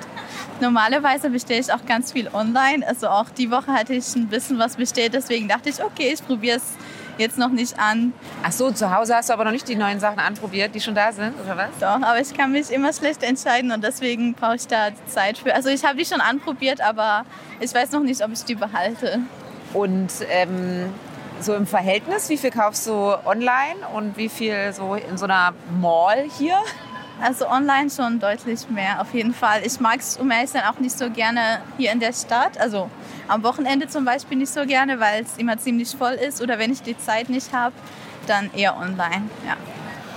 Normalerweise 0.61 1.31
bestelle 1.31 1.61
ich 1.61 1.73
auch 1.73 1.85
ganz 1.87 2.12
viel 2.12 2.29
online. 2.33 2.87
Also 2.87 3.09
auch 3.09 3.31
die 3.31 3.50
Woche 3.50 3.73
hatte 3.73 3.95
ich 3.95 4.15
ein 4.15 4.29
bisschen 4.29 4.59
was 4.59 4.77
bestellt. 4.77 5.15
Deswegen 5.15 5.49
dachte 5.49 5.71
ich, 5.71 5.83
okay, 5.83 6.12
ich 6.15 6.25
probiere 6.25 6.59
es 6.59 6.65
jetzt 7.21 7.39
noch 7.39 7.50
nicht 7.50 7.79
an. 7.79 8.12
Ach 8.43 8.53
so, 8.53 8.71
zu 8.71 8.95
Hause 8.95 9.15
hast 9.15 9.29
du 9.29 9.33
aber 9.33 9.45
noch 9.45 9.53
nicht 9.53 9.69
die 9.69 9.77
neuen 9.77 10.00
Sachen 10.00 10.19
anprobiert, 10.19 10.75
die 10.75 10.81
schon 10.81 10.95
da 10.95 11.12
sind, 11.12 11.35
oder 11.41 11.57
was? 11.57 11.69
Doch, 11.79 12.07
aber 12.07 12.21
ich 12.21 12.35
kann 12.35 12.53
mich 12.53 12.71
immer 12.71 12.93
schlecht 12.93 13.23
entscheiden 13.23 13.71
und 13.71 13.85
deswegen 13.85 14.35
brauche 14.35 14.57
ich 14.57 14.67
da 14.67 14.89
Zeit 15.07 15.39
für. 15.39 15.55
Also 15.55 15.69
ich 15.69 15.85
habe 15.85 15.97
die 15.97 16.05
schon 16.05 16.21
anprobiert, 16.21 16.81
aber 16.81 17.25
ich 17.61 17.73
weiß 17.73 17.93
noch 17.93 18.03
nicht, 18.03 18.25
ob 18.25 18.33
ich 18.33 18.45
die 18.45 18.57
behalte. 18.57 19.21
Und 19.73 20.11
ähm, 20.31 20.93
so 21.41 21.55
im 21.55 21.67
Verhältnis, 21.67 22.29
wie 22.29 22.37
viel 22.37 22.50
kaufst 22.50 22.87
du 22.87 22.93
online 22.93 23.87
und 23.95 24.17
wie 24.17 24.29
viel 24.29 24.73
so 24.73 24.95
in 24.95 25.17
so 25.17 25.25
einer 25.27 25.53
Mall 25.81 26.27
hier? 26.39 26.57
Also 27.23 27.49
online 27.49 27.91
schon 27.91 28.19
deutlich 28.19 28.69
mehr, 28.71 29.00
auf 29.00 29.12
jeden 29.12 29.35
Fall. 29.35 29.61
Ich 29.65 29.79
mag 29.79 30.00
es, 30.00 30.17
um 30.17 30.31
ehrlich 30.31 30.50
sein, 30.50 30.62
auch 30.65 30.79
nicht 30.79 30.97
so 30.97 31.11
gerne 31.11 31.61
hier 31.77 31.93
in 31.93 32.00
der 32.00 32.15
Stadt. 32.15 32.59
Also 32.59 32.91
am 33.29 33.43
Wochenende 33.43 33.89
zum 33.89 34.07
Beispiel 34.07 34.39
nicht 34.39 34.53
so 34.53 34.65
gerne, 34.65 35.00
weil 35.00 35.23
es 35.23 35.37
immer 35.37 35.59
ziemlich 35.59 35.95
voll 35.95 36.15
ist. 36.15 36.41
Oder 36.41 36.59
wenn 36.59 36.73
ich 36.73 36.81
die 36.83 36.97
Zeit 36.97 37.29
nicht 37.29 37.53
habe, 37.53 37.75
dann 38.27 38.50
eher 38.55 38.77
online. 38.77 39.29
Ja. 39.47 39.57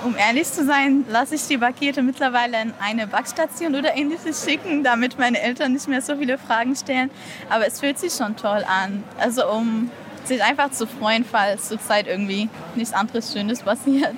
Um 0.06 0.16
ehrlich 0.18 0.48
zu 0.48 0.66
sein, 0.66 1.06
lasse 1.10 1.36
ich 1.36 1.48
die 1.48 1.58
Pakete 1.58 2.02
mittlerweile 2.02 2.62
in 2.62 2.74
eine 2.80 3.08
Backstation 3.08 3.76
oder 3.76 3.96
ähnliches 3.96 4.46
schicken, 4.46 4.84
damit 4.84 5.18
meine 5.18 5.42
Eltern 5.42 5.74
nicht 5.74 5.88
mehr 5.88 6.02
so 6.02 6.18
viele 6.18 6.38
Fragen 6.38 6.76
stellen. 6.76 7.10
Aber 7.50 7.68
es 7.68 7.80
fühlt 7.80 8.00
sich 8.00 8.14
schon 8.14 8.36
toll 8.36 8.66
an. 8.68 9.04
Also 9.18 9.50
um 9.50 9.92
sich 10.26 10.42
einfach 10.42 10.72
zu 10.72 10.88
freuen, 10.88 11.26
falls 11.26 11.68
zur 11.68 11.80
Zeit 11.80 12.08
irgendwie 12.08 12.50
nichts 12.76 12.94
anderes 12.94 13.34
Schönes 13.34 13.62
passiert. 13.64 14.16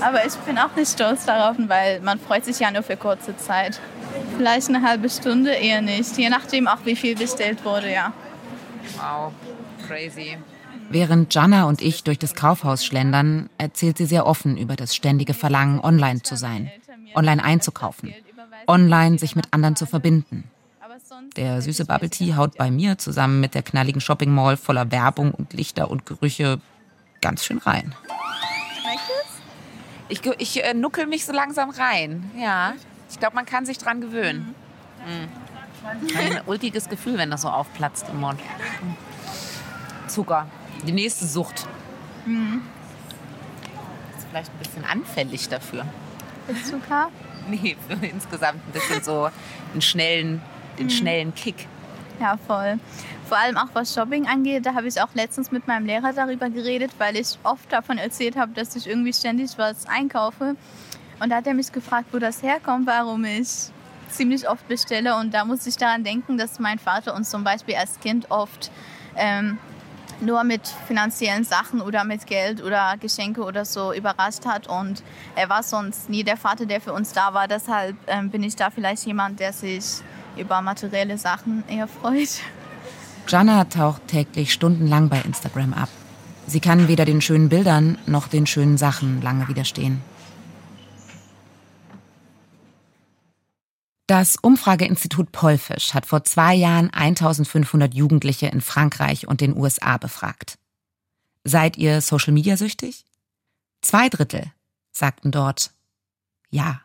Aber 0.00 0.26
ich 0.26 0.34
bin 0.34 0.58
auch 0.58 0.74
nicht 0.76 0.92
stolz 0.92 1.24
darauf, 1.24 1.56
weil 1.58 2.00
man 2.00 2.18
freut 2.18 2.44
sich 2.44 2.60
ja 2.60 2.70
nur 2.70 2.82
für 2.82 2.96
kurze 2.96 3.36
Zeit. 3.36 3.80
Vielleicht 4.36 4.68
eine 4.68 4.82
halbe 4.82 5.08
Stunde, 5.08 5.52
eher 5.52 5.82
nicht. 5.82 6.16
Je 6.16 6.28
nachdem 6.28 6.68
auch, 6.68 6.84
wie 6.84 6.96
viel 6.96 7.16
bestellt 7.16 7.64
wurde, 7.64 7.92
ja. 7.92 8.12
Wow, 8.96 9.32
crazy. 9.86 10.36
Während 10.88 11.34
Jana 11.34 11.64
und 11.64 11.82
ich 11.82 12.04
durch 12.04 12.18
das 12.18 12.34
Kaufhaus 12.34 12.84
schlendern, 12.84 13.50
erzählt 13.58 13.98
sie 13.98 14.06
sehr 14.06 14.26
offen 14.26 14.56
über 14.56 14.76
das 14.76 14.94
ständige 14.94 15.34
Verlangen, 15.34 15.80
online 15.80 16.22
zu 16.22 16.36
sein, 16.36 16.70
online 17.14 17.42
einzukaufen, 17.42 18.14
online 18.68 19.18
sich 19.18 19.34
mit 19.34 19.52
anderen 19.52 19.74
zu 19.74 19.86
verbinden. 19.86 20.44
Der 21.36 21.60
süße 21.60 21.86
Bubble 21.86 22.10
Tea 22.10 22.36
haut 22.36 22.56
bei 22.56 22.70
mir 22.70 22.98
zusammen 22.98 23.40
mit 23.40 23.54
der 23.54 23.62
knalligen 23.62 24.00
Shopping 24.00 24.30
Mall 24.30 24.56
voller 24.56 24.90
Werbung 24.90 25.32
und 25.32 25.52
Lichter 25.52 25.90
und 25.90 26.06
Gerüche 26.06 26.60
ganz 27.20 27.44
schön 27.44 27.58
rein. 27.58 27.94
Ich, 30.08 30.24
ich 30.38 30.64
äh, 30.64 30.74
nuckel 30.74 31.06
mich 31.06 31.24
so 31.24 31.32
langsam 31.32 31.70
rein. 31.70 32.30
Ja. 32.36 32.74
Ich 33.10 33.18
glaube, 33.18 33.34
man 33.34 33.46
kann 33.46 33.66
sich 33.66 33.78
dran 33.78 34.00
gewöhnen. 34.00 34.54
Mhm. 35.06 35.28
Ein 36.16 36.40
ulkiges 36.46 36.88
Gefühl, 36.88 37.18
wenn 37.18 37.30
das 37.30 37.42
so 37.42 37.48
aufplatzt 37.48 38.06
im 38.08 38.20
Mund. 38.20 38.40
Zucker. 40.08 40.46
Die 40.86 40.92
nächste 40.92 41.26
Sucht. 41.26 41.66
Mhm. 42.24 42.62
Ist 44.16 44.26
vielleicht 44.30 44.52
ein 44.52 44.58
bisschen 44.58 44.84
anfällig 44.84 45.48
dafür. 45.48 45.86
Ist 46.48 46.68
Zucker? 46.68 47.10
Nee, 47.48 47.76
für 47.86 48.04
insgesamt 48.04 48.60
ein 48.66 48.72
bisschen 48.72 49.04
so 49.04 49.30
einen 49.72 49.80
schnellen, 49.80 50.42
den 50.80 50.86
mhm. 50.86 50.90
schnellen 50.90 51.32
Kick. 51.32 51.68
Ja, 52.20 52.38
voll. 52.46 52.78
Vor 53.28 53.38
allem 53.38 53.56
auch 53.56 53.68
was 53.74 53.92
Shopping 53.92 54.26
angeht, 54.26 54.64
da 54.64 54.74
habe 54.74 54.86
ich 54.86 55.00
auch 55.00 55.12
letztens 55.14 55.50
mit 55.50 55.66
meinem 55.66 55.84
Lehrer 55.84 56.12
darüber 56.12 56.48
geredet, 56.48 56.92
weil 56.98 57.16
ich 57.16 57.38
oft 57.42 57.70
davon 57.72 57.98
erzählt 57.98 58.36
habe, 58.36 58.52
dass 58.52 58.76
ich 58.76 58.86
irgendwie 58.86 59.12
ständig 59.12 59.50
was 59.58 59.86
einkaufe. 59.86 60.56
Und 61.20 61.30
da 61.30 61.36
hat 61.36 61.46
er 61.46 61.54
mich 61.54 61.72
gefragt, 61.72 62.08
wo 62.12 62.18
das 62.18 62.42
herkommt, 62.42 62.86
warum 62.86 63.24
ich 63.24 63.48
ziemlich 64.10 64.48
oft 64.48 64.66
bestelle. 64.68 65.16
Und 65.16 65.34
da 65.34 65.44
muss 65.44 65.66
ich 65.66 65.76
daran 65.76 66.04
denken, 66.04 66.38
dass 66.38 66.58
mein 66.58 66.78
Vater 66.78 67.14
uns 67.14 67.30
zum 67.30 67.44
Beispiel 67.44 67.74
als 67.74 67.98
Kind 68.00 68.30
oft 68.30 68.70
ähm, 69.16 69.58
nur 70.20 70.44
mit 70.44 70.66
finanziellen 70.86 71.44
Sachen 71.44 71.80
oder 71.80 72.04
mit 72.04 72.26
Geld 72.26 72.62
oder 72.62 72.96
Geschenke 72.98 73.42
oder 73.42 73.64
so 73.64 73.92
überrascht 73.92 74.46
hat. 74.46 74.68
Und 74.68 75.02
er 75.34 75.48
war 75.48 75.62
sonst 75.62 76.08
nie 76.08 76.24
der 76.24 76.36
Vater, 76.36 76.66
der 76.66 76.80
für 76.80 76.92
uns 76.92 77.12
da 77.12 77.34
war. 77.34 77.48
Deshalb 77.48 77.96
ähm, 78.06 78.30
bin 78.30 78.42
ich 78.42 78.56
da 78.56 78.70
vielleicht 78.70 79.04
jemand, 79.04 79.40
der 79.40 79.52
sich 79.52 80.02
über 80.36 80.62
materielle 80.62 81.18
Sachen 81.18 81.64
eher 81.68 81.88
freut. 81.88 82.40
Jana 83.28 83.64
taucht 83.64 84.06
täglich 84.08 84.52
stundenlang 84.52 85.08
bei 85.08 85.20
Instagram 85.20 85.74
ab. 85.74 85.88
Sie 86.46 86.60
kann 86.60 86.88
weder 86.88 87.04
den 87.04 87.20
schönen 87.20 87.48
Bildern 87.48 87.98
noch 88.06 88.28
den 88.28 88.46
schönen 88.46 88.78
Sachen 88.78 89.20
lange 89.20 89.48
widerstehen. 89.48 90.00
Das 94.06 94.36
Umfrageinstitut 94.36 95.32
Polfisch 95.32 95.92
hat 95.92 96.06
vor 96.06 96.22
zwei 96.22 96.54
Jahren 96.54 96.90
1500 96.90 97.92
Jugendliche 97.92 98.46
in 98.46 98.60
Frankreich 98.60 99.26
und 99.26 99.40
den 99.40 99.56
USA 99.56 99.96
befragt. 99.96 100.58
Seid 101.42 101.76
ihr 101.76 102.00
Social 102.00 102.32
Media 102.32 102.56
süchtig? 102.56 103.04
Zwei 103.82 104.08
Drittel 104.08 104.52
sagten 104.92 105.32
dort 105.32 105.72
ja. 106.50 106.80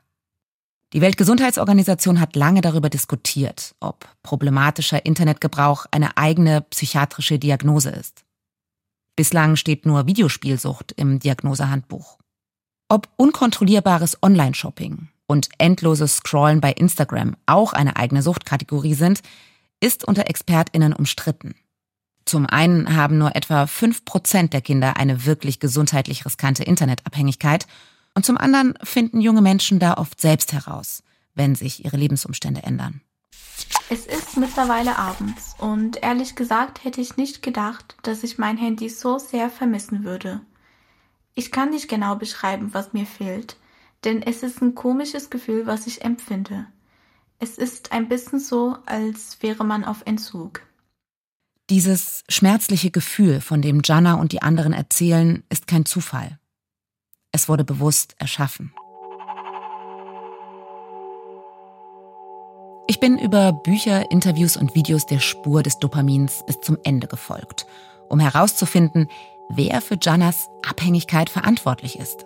Die 0.93 0.99
Weltgesundheitsorganisation 0.99 2.19
hat 2.19 2.35
lange 2.35 2.59
darüber 2.59 2.89
diskutiert, 2.89 3.75
ob 3.79 4.09
problematischer 4.23 5.05
Internetgebrauch 5.05 5.85
eine 5.91 6.17
eigene 6.17 6.61
psychiatrische 6.61 7.39
Diagnose 7.39 7.91
ist. 7.91 8.25
Bislang 9.15 9.55
steht 9.55 9.85
nur 9.85 10.05
Videospielsucht 10.05 10.91
im 10.93 11.19
Diagnosehandbuch. 11.19 12.17
Ob 12.89 13.07
unkontrollierbares 13.15 14.21
Online-Shopping 14.21 15.07
und 15.27 15.47
endloses 15.57 16.17
Scrollen 16.17 16.59
bei 16.59 16.73
Instagram 16.73 17.37
auch 17.45 17.71
eine 17.71 17.95
eigene 17.95 18.21
Suchtkategorie 18.21 18.95
sind, 18.95 19.21
ist 19.79 20.05
unter 20.05 20.29
Expertinnen 20.29 20.91
umstritten. 20.91 21.55
Zum 22.25 22.45
einen 22.45 22.95
haben 22.95 23.17
nur 23.17 23.35
etwa 23.35 23.65
fünf 23.65 24.03
Prozent 24.03 24.51
der 24.51 24.61
Kinder 24.61 24.97
eine 24.97 25.25
wirklich 25.25 25.59
gesundheitlich 25.61 26.25
riskante 26.25 26.63
Internetabhängigkeit 26.63 27.65
und 28.15 28.25
zum 28.25 28.37
anderen 28.37 28.73
finden 28.83 29.21
junge 29.21 29.41
Menschen 29.41 29.79
da 29.79 29.95
oft 29.95 30.19
selbst 30.19 30.53
heraus, 30.53 31.03
wenn 31.33 31.55
sich 31.55 31.85
ihre 31.85 31.97
Lebensumstände 31.97 32.63
ändern. 32.63 33.01
Es 33.89 34.05
ist 34.05 34.37
mittlerweile 34.37 34.97
abends 34.97 35.55
und 35.57 36.01
ehrlich 36.01 36.35
gesagt 36.35 36.83
hätte 36.83 37.01
ich 37.01 37.17
nicht 37.17 37.41
gedacht, 37.41 37.95
dass 38.03 38.23
ich 38.23 38.37
mein 38.37 38.57
Handy 38.57 38.89
so 38.89 39.19
sehr 39.19 39.49
vermissen 39.49 40.03
würde. 40.03 40.41
Ich 41.35 41.51
kann 41.51 41.69
nicht 41.69 41.87
genau 41.87 42.15
beschreiben, 42.15 42.73
was 42.73 42.93
mir 42.93 43.05
fehlt 43.05 43.57
denn 44.03 44.21
es 44.21 44.43
ist 44.43 44.61
ein 44.61 44.75
komisches 44.75 45.29
Gefühl, 45.29 45.65
was 45.65 45.87
ich 45.87 46.03
empfinde. 46.03 46.65
Es 47.39 47.57
ist 47.57 47.91
ein 47.91 48.07
bisschen 48.07 48.39
so, 48.39 48.77
als 48.85 49.37
wäre 49.41 49.63
man 49.63 49.83
auf 49.83 50.03
Entzug. 50.05 50.61
Dieses 51.69 52.23
schmerzliche 52.27 52.91
Gefühl, 52.91 53.41
von 53.41 53.61
dem 53.61 53.81
Jana 53.83 54.15
und 54.15 54.31
die 54.31 54.41
anderen 54.41 54.73
erzählen, 54.73 55.43
ist 55.49 55.67
kein 55.67 55.85
Zufall. 55.85 56.37
Es 57.31 57.47
wurde 57.47 57.63
bewusst 57.63 58.15
erschaffen. 58.19 58.73
Ich 62.87 62.99
bin 62.99 63.17
über 63.17 63.53
Bücher, 63.53 64.11
Interviews 64.11 64.57
und 64.57 64.75
Videos 64.75 65.05
der 65.05 65.19
Spur 65.19 65.63
des 65.63 65.79
Dopamins 65.79 66.43
bis 66.45 66.59
zum 66.59 66.77
Ende 66.83 67.07
gefolgt, 67.07 67.65
um 68.09 68.19
herauszufinden, 68.19 69.07
wer 69.49 69.81
für 69.81 69.97
Janas 70.01 70.49
Abhängigkeit 70.67 71.29
verantwortlich 71.29 71.97
ist. 71.97 72.25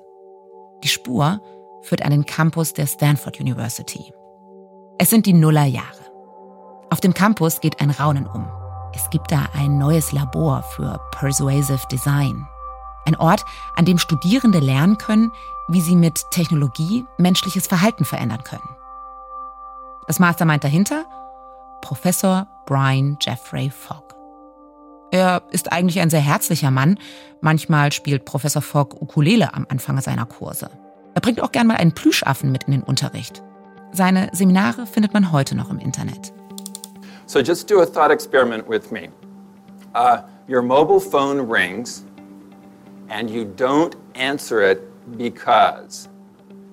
Die 0.83 0.87
Spur 0.87 1.39
führt 1.83 2.01
an 2.01 2.09
den 2.09 2.25
Campus 2.25 2.73
der 2.73 2.87
Stanford 2.87 3.39
University. 3.39 4.11
Es 4.97 5.11
sind 5.11 5.27
die 5.27 5.33
Nullerjahre. 5.33 6.11
Auf 6.89 6.99
dem 6.99 7.13
Campus 7.13 7.61
geht 7.61 7.79
ein 7.79 7.91
Raunen 7.91 8.25
um. 8.25 8.47
Es 8.95 9.09
gibt 9.11 9.31
da 9.31 9.49
ein 9.53 9.77
neues 9.77 10.13
Labor 10.13 10.63
für 10.63 10.99
Persuasive 11.11 11.85
Design. 11.91 12.47
Ein 13.05 13.15
Ort, 13.17 13.45
an 13.75 13.85
dem 13.85 13.97
Studierende 13.97 14.59
lernen 14.59 14.97
können, 14.97 15.31
wie 15.67 15.81
sie 15.81 15.95
mit 15.95 16.29
Technologie 16.31 17.05
menschliches 17.17 17.67
Verhalten 17.67 18.05
verändern 18.05 18.43
können. 18.43 18.75
Das 20.07 20.19
Mastermind 20.19 20.63
dahinter? 20.63 21.05
Professor 21.81 22.47
Brian 22.65 23.17
Jeffrey 23.21 23.69
Fogg. 23.69 24.15
Er 25.11 25.43
ist 25.51 25.71
eigentlich 25.71 25.99
ein 25.99 26.09
sehr 26.09 26.19
herzlicher 26.19 26.71
Mann. 26.71 26.99
Manchmal 27.41 27.91
spielt 27.91 28.25
Professor 28.25 28.61
Fogg 28.61 28.95
Ukulele 28.99 29.53
am 29.53 29.65
Anfang 29.69 30.01
seiner 30.01 30.25
Kurse. 30.25 30.69
Er 31.13 31.21
bringt 31.21 31.41
auch 31.41 31.51
gern 31.51 31.67
mal 31.67 31.77
einen 31.77 31.93
Plüschaffen 31.93 32.51
mit 32.51 32.65
in 32.65 32.71
den 32.71 32.83
Unterricht. 32.83 33.41
Seine 33.91 34.29
Seminare 34.33 34.85
findet 34.85 35.13
man 35.13 35.31
heute 35.31 35.55
noch 35.55 35.69
im 35.69 35.79
Internet. 35.79 36.33
So 37.27 37.39
just 37.39 37.69
do 37.69 37.81
a 37.81 37.85
thought 37.85 38.11
experiment 38.11 38.67
with 38.67 38.91
me. 38.91 39.09
Uh, 39.95 40.19
your 40.47 40.61
mobile 40.61 40.99
phone 40.99 41.39
rings 41.39 42.04
and 43.09 43.29
you 43.29 43.45
don't 43.45 43.95
answer 44.15 44.61
it 44.61 44.81
because. 45.17 46.09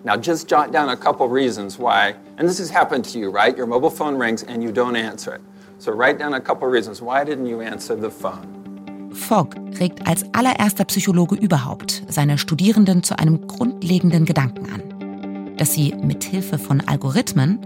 Now 0.05 0.17
just 0.17 0.49
jot 0.49 0.73
down 0.73 0.89
a 0.89 0.97
couple 0.97 1.29
reasons 1.29 1.79
why, 1.79 2.15
and 2.37 2.49
this 2.49 2.59
has 2.59 2.71
happened 2.71 3.05
to 3.07 3.19
you, 3.19 3.31
right? 3.31 3.57
Your 3.57 3.67
mobile 3.67 3.91
phone 3.91 4.17
rings 4.17 4.43
and 4.43 4.63
you 4.63 4.73
don't 4.73 4.97
answer 4.97 5.35
it. 5.35 5.41
So 5.79 5.93
write 5.93 6.19
down 6.19 6.35
a 6.35 6.41
couple 6.41 6.69
reasons. 6.69 7.01
Why 7.01 7.25
didn't 7.25 7.47
you 7.47 7.61
answer 7.61 7.97
the 7.97 8.11
phone? 8.11 9.11
Fogg 9.13 9.57
regt 9.79 10.07
als 10.07 10.25
allererster 10.33 10.85
Psychologe 10.85 11.37
überhaupt 11.37 12.03
seine 12.09 12.39
Studierenden 12.39 13.03
zu 13.03 13.19
einem 13.19 13.47
grundlegenden 13.47 14.25
Gedanken 14.25 14.67
an, 14.71 15.57
dass 15.57 15.73
sie 15.73 15.95
mithilfe 15.95 16.59
von 16.59 16.81
Algorithmen 16.87 17.59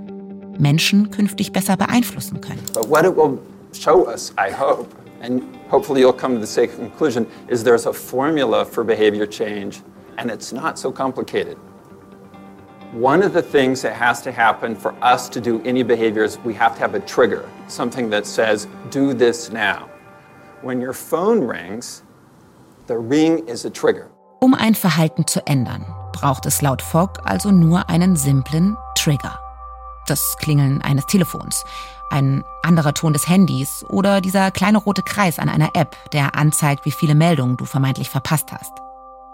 Menschen 0.58 1.10
künftig 1.10 1.52
besser 1.52 1.76
beeinflussen 1.76 2.40
können. 2.40 2.62
But 2.74 2.88
what 2.88 3.04
it 3.04 3.16
will 3.16 3.38
show 3.72 4.06
us, 4.08 4.32
I 4.38 4.50
hope, 4.52 4.88
and 5.22 5.42
hopefully 5.68 6.00
you'll 6.00 6.12
come 6.12 6.34
to 6.34 6.40
the 6.40 6.46
same 6.46 6.68
conclusion, 6.68 7.26
is 7.48 7.62
there's 7.62 7.86
a 7.86 7.92
formula 7.92 8.64
for 8.64 8.84
behavior 8.84 9.26
change, 9.26 9.82
and 10.18 10.30
it's 10.30 10.52
not 10.52 10.78
so 10.78 10.90
complicated. 10.92 11.56
One 12.92 13.22
of 13.22 13.32
the 13.32 13.42
things 13.42 13.82
that 13.82 13.94
has 13.94 14.22
to 14.22 14.32
happen 14.32 14.74
for 14.74 14.94
us 15.02 15.28
to 15.30 15.40
do 15.40 15.60
any 15.64 15.82
behavior 15.82 16.24
is 16.24 16.38
we 16.38 16.54
have 16.54 16.74
to 16.74 16.80
have 16.80 16.94
a 16.94 17.00
trigger, 17.00 17.48
something 17.68 18.08
that 18.10 18.26
says, 18.26 18.68
do 18.90 19.12
this 19.12 19.50
now. 19.50 19.90
When 20.62 20.80
your 20.80 20.94
phone 20.94 21.40
rings, 21.40 22.02
the 22.86 22.96
ring 22.96 23.46
is 23.48 23.64
a 23.64 23.70
trigger. 23.70 24.10
Um 24.40 24.54
ein 24.54 24.74
Verhalten 24.74 25.26
zu 25.26 25.46
ändern, 25.46 25.84
braucht 26.12 26.46
es 26.46 26.62
laut 26.62 26.80
Fogg 26.80 27.20
also 27.24 27.50
nur 27.50 27.88
einen 27.90 28.16
simplen 28.16 28.76
Trigger. 28.94 29.45
Das 30.06 30.36
Klingeln 30.38 30.82
eines 30.82 31.06
Telefons, 31.06 31.64
ein 32.10 32.44
anderer 32.62 32.94
Ton 32.94 33.12
des 33.12 33.28
Handys 33.28 33.84
oder 33.88 34.20
dieser 34.20 34.52
kleine 34.52 34.78
rote 34.78 35.02
Kreis 35.02 35.40
an 35.40 35.48
einer 35.48 35.70
App, 35.74 35.96
der 36.12 36.36
anzeigt, 36.36 36.84
wie 36.84 36.92
viele 36.92 37.16
Meldungen 37.16 37.56
du 37.56 37.64
vermeintlich 37.64 38.08
verpasst 38.08 38.52
hast. 38.52 38.72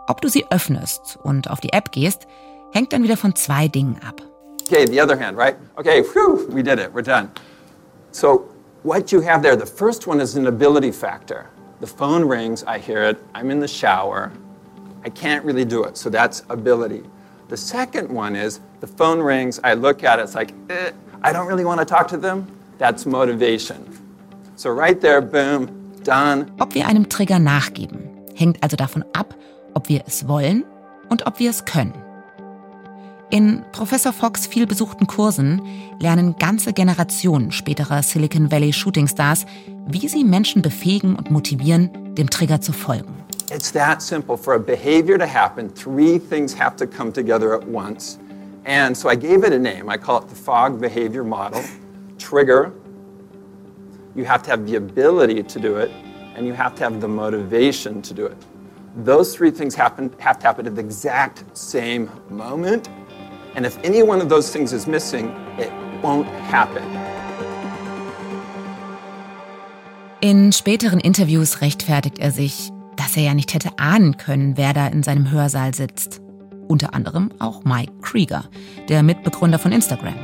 Ob 0.09 0.23
du 0.23 0.29
sie 0.29 0.51
öffnest 0.51 1.19
und 1.23 1.51
auf 1.51 1.61
die 1.61 1.75
App 1.75 1.93
gehst, 1.93 2.27
hängt 2.73 2.95
dann 2.95 3.03
wieder 3.03 3.19
von 3.19 3.35
zwei 3.35 3.69
Dingen 3.69 4.01
ab. 4.07 4.23
Okay, 4.67 4.87
the 4.87 5.03
other 5.03 5.19
hand, 5.19 5.37
right? 5.37 5.57
Okay, 5.77 6.03
whew, 6.03 6.47
we 6.49 6.63
did 6.63 6.79
it, 6.79 6.91
we're 6.95 7.03
done. 7.03 7.29
So 8.13 8.49
what 8.83 9.13
you 9.13 9.21
have 9.21 9.43
there, 9.43 9.57
the 9.57 9.67
first 9.67 10.07
one 10.07 10.23
is 10.23 10.37
an 10.37 10.47
ability 10.47 10.93
factor. 10.93 11.51
The 11.81 11.87
phone 11.87 12.27
rings, 12.27 12.65
I 12.67 12.79
hear 12.79 13.03
it, 13.11 13.19
I'm 13.35 13.51
in 13.51 13.61
the 13.61 13.69
shower, 13.69 14.33
I 15.05 15.11
can't 15.11 15.45
really 15.45 15.67
do 15.67 15.85
it, 15.85 15.99
so 15.99 16.09
that's 16.09 16.45
ability. 16.49 17.03
The 17.49 17.57
second 17.59 18.09
one 18.09 18.37
is 18.37 18.61
the 18.83 18.89
phone 18.89 19.23
rings, 19.23 19.61
I 19.63 19.75
look 19.75 20.03
at 20.05 20.19
it, 20.19 20.25
it's 20.25 20.35
like, 20.35 20.53
eh, 20.69 20.91
I 21.23 21.33
don't 21.33 21.47
really 21.47 21.65
want 21.65 21.81
to 21.81 21.87
talk 21.87 22.09
to 22.09 22.17
them, 22.17 22.47
that's 22.79 23.07
motivation. 23.07 23.77
So 24.57 24.71
right 24.71 25.01
there, 25.01 25.23
boom, 25.23 25.69
done. 26.03 26.51
Ob 26.59 26.75
wir 26.75 26.87
einem 26.89 27.09
Trigger 27.09 27.39
nachgeben, 27.39 28.11
hängt 28.35 28.63
also 28.63 28.77
davon 28.77 29.05
ab, 29.13 29.35
ob 29.75 29.89
wir 29.89 30.03
es 30.07 30.27
wollen 30.27 30.65
und 31.09 31.27
ob 31.27 31.39
wir 31.39 31.51
es 31.51 31.65
können. 31.65 31.95
In 33.31 33.63
Professor 33.73 34.13
Fox 34.13 34.47
vielbesuchten 34.47 35.07
Kursen 35.07 35.63
lernen 36.01 36.35
ganze 36.39 36.73
Generationen 36.73 37.53
späterer 37.53 38.03
Silicon 38.03 38.51
Valley 38.51 38.73
Shootingstars, 38.73 39.47
wie 39.87 40.09
sie 40.09 40.25
Menschen 40.25 40.61
befähigen 40.61 41.15
und 41.15 41.31
motivieren, 41.31 42.15
dem 42.17 42.29
Trigger 42.29 42.61
zu 42.61 42.73
folgen. 42.73 43.15
It's 43.55 43.71
that 43.73 44.03
simple. 44.03 44.37
For 44.37 44.55
a 44.55 44.59
behavior 44.59 45.19
to 45.19 45.27
happen, 45.27 45.73
three 45.73 46.19
things 46.19 46.59
have 46.59 46.77
to 46.77 46.87
come 46.87 47.13
together 47.13 47.55
at 47.55 47.67
once. 47.67 48.19
And 48.65 48.97
so 48.97 49.09
I 49.09 49.17
gave 49.17 49.45
it 49.45 49.53
a 49.53 49.59
name. 49.59 49.89
I 49.89 49.97
call 49.97 50.19
it 50.19 50.29
the 50.29 50.37
fog 50.37 50.81
Behavior 50.81 51.25
Model. 51.25 51.63
Trigger, 52.19 52.73
you 54.15 54.25
have 54.25 54.43
to 54.45 54.51
have 54.51 54.67
the 54.67 54.77
ability 54.77 55.43
to 55.43 55.59
do 55.59 55.77
it, 55.77 55.91
and 56.37 56.47
you 56.47 56.53
have 56.53 56.75
to 56.77 56.85
have 56.85 57.01
the 57.01 57.09
motivation 57.09 58.03
to 58.03 58.15
do 58.15 58.27
it. 58.27 58.37
Those 59.05 59.35
three 59.35 59.51
things 59.51 59.75
happen, 59.75 60.15
have 60.19 60.39
to 60.41 60.47
happen 60.47 60.67
at 60.67 60.77
the 60.77 60.81
exact 60.81 61.45
same 61.57 62.11
moment. 62.31 62.89
And 63.55 63.67
if 63.67 63.79
any 63.83 64.03
one 64.03 64.21
of 64.21 64.29
those 64.29 64.51
things 64.53 64.73
is 64.73 64.87
missing, 64.87 65.31
it 65.59 65.73
won't 66.03 66.29
happen. 66.51 66.83
In 70.21 70.53
späteren 70.53 71.01
Interviews 71.01 71.63
rechtfertigt 71.63 72.21
er 72.21 72.31
sich, 72.31 72.71
dass 72.97 73.17
er 73.17 73.25
ja 73.25 73.35
nicht 73.35 73.55
hätte 73.55 73.71
ahnen 73.79 74.19
können, 74.19 74.57
wer 74.57 74.73
da 74.73 74.87
in 74.87 75.03
seinem 75.03 75.33
Hörsaal 75.33 75.75
sitzt. 75.75 76.21
Unter 76.69 76.95
anderem 76.95 77.31
auch 77.39 77.65
Mike 77.65 77.93
Krieger, 78.03 78.45
der 78.89 79.03
Mitbegründer 79.03 79.59
von 79.59 79.73
Instagram. 79.73 80.15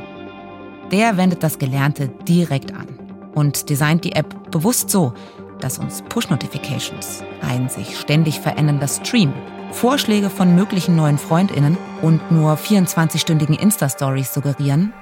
Der 0.91 1.17
wendet 1.17 1.43
das 1.43 1.59
Gelernte 1.59 2.09
direkt 2.27 2.73
an 2.73 2.87
und 3.35 3.69
designt 3.69 4.03
die 4.03 4.13
App 4.13 4.51
bewusst 4.51 4.89
so, 4.89 5.13
dass 5.59 5.77
uns 5.77 6.01
Push-Notifications, 6.09 7.23
ein 7.41 7.69
sich 7.69 7.99
ständig 7.99 8.39
verändernder 8.39 8.87
Stream, 8.87 9.33
Vorschläge 9.71 10.29
von 10.29 10.55
möglichen 10.55 10.95
neuen 10.95 11.17
Freundinnen 11.17 11.77
und 12.01 12.31
nur 12.31 12.53
24-stündigen 12.55 13.59
Insta-Stories 13.59 14.33
suggerieren, 14.33 14.93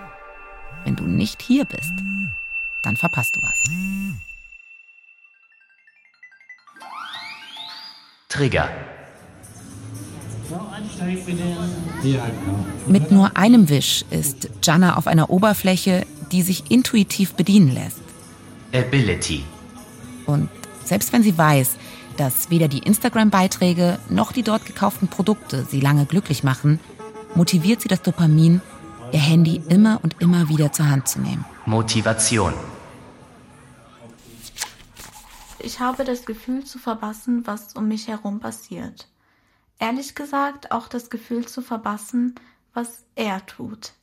wenn 0.84 0.96
du 0.96 1.04
nicht 1.04 1.42
hier 1.42 1.66
bist, 1.66 1.94
dann 2.84 2.98
verpasst 2.98 3.36
du 3.36 3.42
was. 3.42 3.64
Trigger. 8.30 8.70
Mit 12.88 13.12
nur 13.12 13.36
einem 13.36 13.70
Wisch 13.70 14.06
ist 14.10 14.50
Jana 14.64 14.98
auf 14.98 15.08
einer 15.08 15.30
Oberfläche, 15.30 16.06
die 16.32 16.42
sich 16.42 16.72
intuitiv 16.72 17.34
bedienen 17.34 17.74
lässt. 17.74 18.00
Ability. 18.74 19.44
Und 20.26 20.50
selbst 20.84 21.14
wenn 21.14 21.24
sie 21.24 21.38
weiß, 21.38 21.76
dass 22.18 22.50
weder 22.50 22.68
die 22.68 22.80
Instagram-Beiträge 22.80 24.00
noch 24.10 24.32
die 24.32 24.44
dort 24.44 24.66
gekauften 24.66 25.08
Produkte 25.08 25.66
sie 25.70 25.80
lange 25.80 26.06
glücklich 26.06 26.44
machen, 26.44 26.80
motiviert 27.36 27.82
sie 27.82 27.88
das 27.88 28.02
Dopamin, 28.02 28.62
ihr 29.12 29.20
Handy 29.20 29.62
immer 29.70 30.00
und 30.04 30.16
immer 30.20 30.50
wieder 30.50 30.72
zur 30.72 30.90
Hand 30.90 31.08
zu 31.08 31.20
nehmen. 31.20 31.46
Motivation. 31.66 32.54
Ich 35.60 35.80
habe 35.80 36.04
das 36.04 36.26
Gefühl 36.26 36.64
zu 36.64 36.80
verpassen, 36.80 37.46
was 37.46 37.74
um 37.74 37.88
mich 37.88 38.08
herum 38.08 38.40
passiert. 38.40 39.08
Ehrlich 39.80 40.16
gesagt 40.16 40.72
auch 40.72 40.88
das 40.88 41.10
Gefühl 41.10 41.48
zu 41.48 41.62
verpassen, 41.62 42.36
was 42.74 43.06
er 43.16 43.46
tut. 43.46 43.94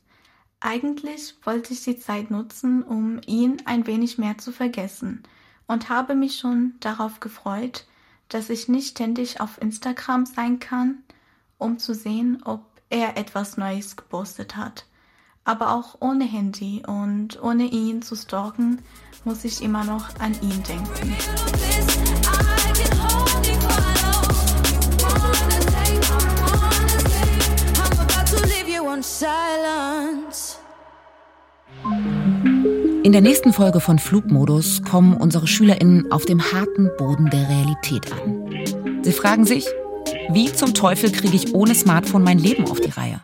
Eigentlich 0.59 1.35
wollte 1.43 1.73
ich 1.73 1.83
die 1.83 1.99
Zeit 1.99 2.31
nutzen, 2.31 2.81
um 2.81 3.19
ihn 3.25 3.61
ein 3.65 3.85
wenig 3.85 4.17
mehr 4.17 4.37
zu 4.37 4.51
vergessen 4.51 5.23
und 5.67 5.89
habe 5.89 6.15
mich 6.15 6.37
schon 6.37 6.75
darauf 6.79 7.19
gefreut, 7.19 7.85
dass 8.29 8.49
ich 8.49 8.67
nicht 8.67 8.89
ständig 8.89 9.41
auf 9.41 9.61
Instagram 9.61 10.25
sein 10.25 10.59
kann, 10.59 11.03
um 11.57 11.77
zu 11.77 11.93
sehen, 11.93 12.41
ob 12.43 12.63
er 12.89 13.17
etwas 13.17 13.57
Neues 13.57 13.95
gepostet 13.95 14.55
hat. 14.55 14.85
Aber 15.43 15.71
auch 15.71 15.97
ohne 15.99 16.25
Handy 16.25 16.83
und 16.87 17.41
ohne 17.41 17.65
ihn 17.65 18.01
zu 18.01 18.15
stalken, 18.15 18.81
muss 19.25 19.43
ich 19.43 19.61
immer 19.61 19.83
noch 19.83 20.19
an 20.19 20.33
ihn 20.41 20.63
denken. 20.63 21.15
In 33.03 33.11
der 33.11 33.21
nächsten 33.21 33.53
Folge 33.53 33.79
von 33.79 33.99
Flugmodus 33.99 34.81
kommen 34.81 35.15
unsere 35.17 35.45
SchülerInnen 35.45 36.11
auf 36.11 36.25
dem 36.25 36.41
harten 36.41 36.89
Boden 36.97 37.29
der 37.29 37.47
Realität 37.47 38.11
an. 38.11 39.03
Sie 39.03 39.11
fragen 39.11 39.45
sich, 39.45 39.67
wie 40.29 40.51
zum 40.51 40.73
Teufel 40.73 41.11
kriege 41.11 41.35
ich 41.35 41.53
ohne 41.53 41.75
Smartphone 41.75 42.23
mein 42.23 42.39
Leben 42.39 42.67
auf 42.67 42.79
die 42.79 42.89
Reihe? 42.89 43.21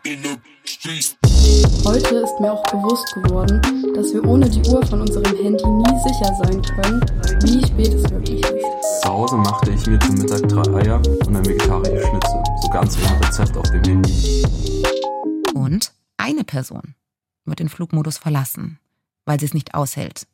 Heute 1.84 2.14
ist 2.14 2.40
mir 2.40 2.52
auch 2.52 2.62
bewusst 2.70 3.12
geworden, 3.14 3.60
dass 3.96 4.14
wir 4.14 4.24
ohne 4.24 4.48
die 4.48 4.62
Uhr 4.70 4.86
von 4.86 5.00
unserem 5.00 5.36
Handy 5.36 5.66
nie 5.66 5.98
sicher 6.06 6.32
sein 6.44 6.62
können, 6.62 7.04
wie 7.42 7.66
spät 7.66 7.92
es 7.92 8.08
wirklich 8.08 8.40
ist. 8.40 9.02
Zu 9.02 9.08
Hause 9.08 9.36
machte 9.36 9.72
ich 9.72 9.84
mir 9.88 9.98
zum 9.98 10.14
Mittag 10.14 10.48
drei 10.48 10.84
Eier 10.84 11.02
und 11.26 11.36
ein 11.36 11.44
vegetarisches 11.44 12.06
Schnitzel, 12.06 12.42
so 12.62 12.68
ganz 12.68 12.96
ohne 12.98 13.26
Rezept 13.26 13.56
auf 13.56 13.68
dem 13.70 13.82
Handy. 13.82 14.81
Person 16.52 16.94
wird 17.46 17.60
den 17.60 17.70
Flugmodus 17.70 18.18
verlassen, 18.18 18.78
weil 19.24 19.40
sie 19.40 19.46
es 19.46 19.54
nicht 19.54 19.72
aushält. 19.74 20.26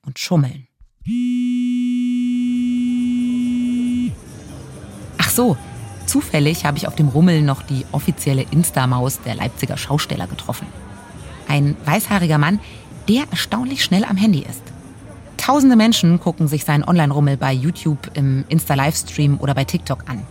Und 0.00 0.18
schummeln. 0.18 0.66
Ach 5.18 5.28
so, 5.28 5.58
zufällig 6.06 6.64
habe 6.64 6.78
ich 6.78 6.88
auf 6.88 6.94
dem 6.94 7.08
Rummel 7.08 7.42
noch 7.42 7.60
die 7.60 7.84
offizielle 7.92 8.46
Insta-Maus 8.50 9.20
der 9.20 9.34
Leipziger 9.34 9.76
Schausteller 9.76 10.26
getroffen. 10.26 10.66
Ein 11.46 11.76
weißhaariger 11.84 12.38
Mann, 12.38 12.58
der 13.06 13.24
erstaunlich 13.30 13.84
schnell 13.84 14.04
am 14.04 14.16
Handy 14.16 14.40
ist. 14.40 14.62
Tausende 15.36 15.76
Menschen 15.76 16.20
gucken 16.20 16.48
sich 16.48 16.64
seinen 16.64 16.84
Online-Rummel 16.84 17.36
bei 17.36 17.52
YouTube, 17.52 18.10
im 18.14 18.46
Insta-Livestream 18.48 19.38
oder 19.40 19.54
bei 19.54 19.64
TikTok 19.64 20.08
an. 20.08 20.26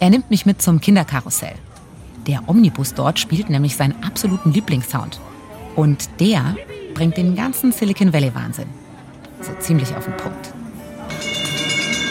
Er 0.00 0.08
nimmt 0.08 0.30
mich 0.30 0.46
mit 0.46 0.62
zum 0.62 0.80
Kinderkarussell. 0.80 1.56
Der 2.26 2.48
Omnibus 2.48 2.94
dort 2.94 3.18
spielt 3.18 3.50
nämlich 3.50 3.76
seinen 3.76 4.02
absoluten 4.02 4.52
Lieblingssound. 4.52 5.20
Und 5.74 6.08
der 6.20 6.56
bringt 6.94 7.16
den 7.16 7.34
ganzen 7.34 7.72
Silicon 7.72 8.12
Valley-Wahnsinn. 8.12 8.68
So 9.40 9.52
ziemlich 9.58 9.94
auf 9.96 10.04
den 10.04 10.16
Punkt. 10.16 10.52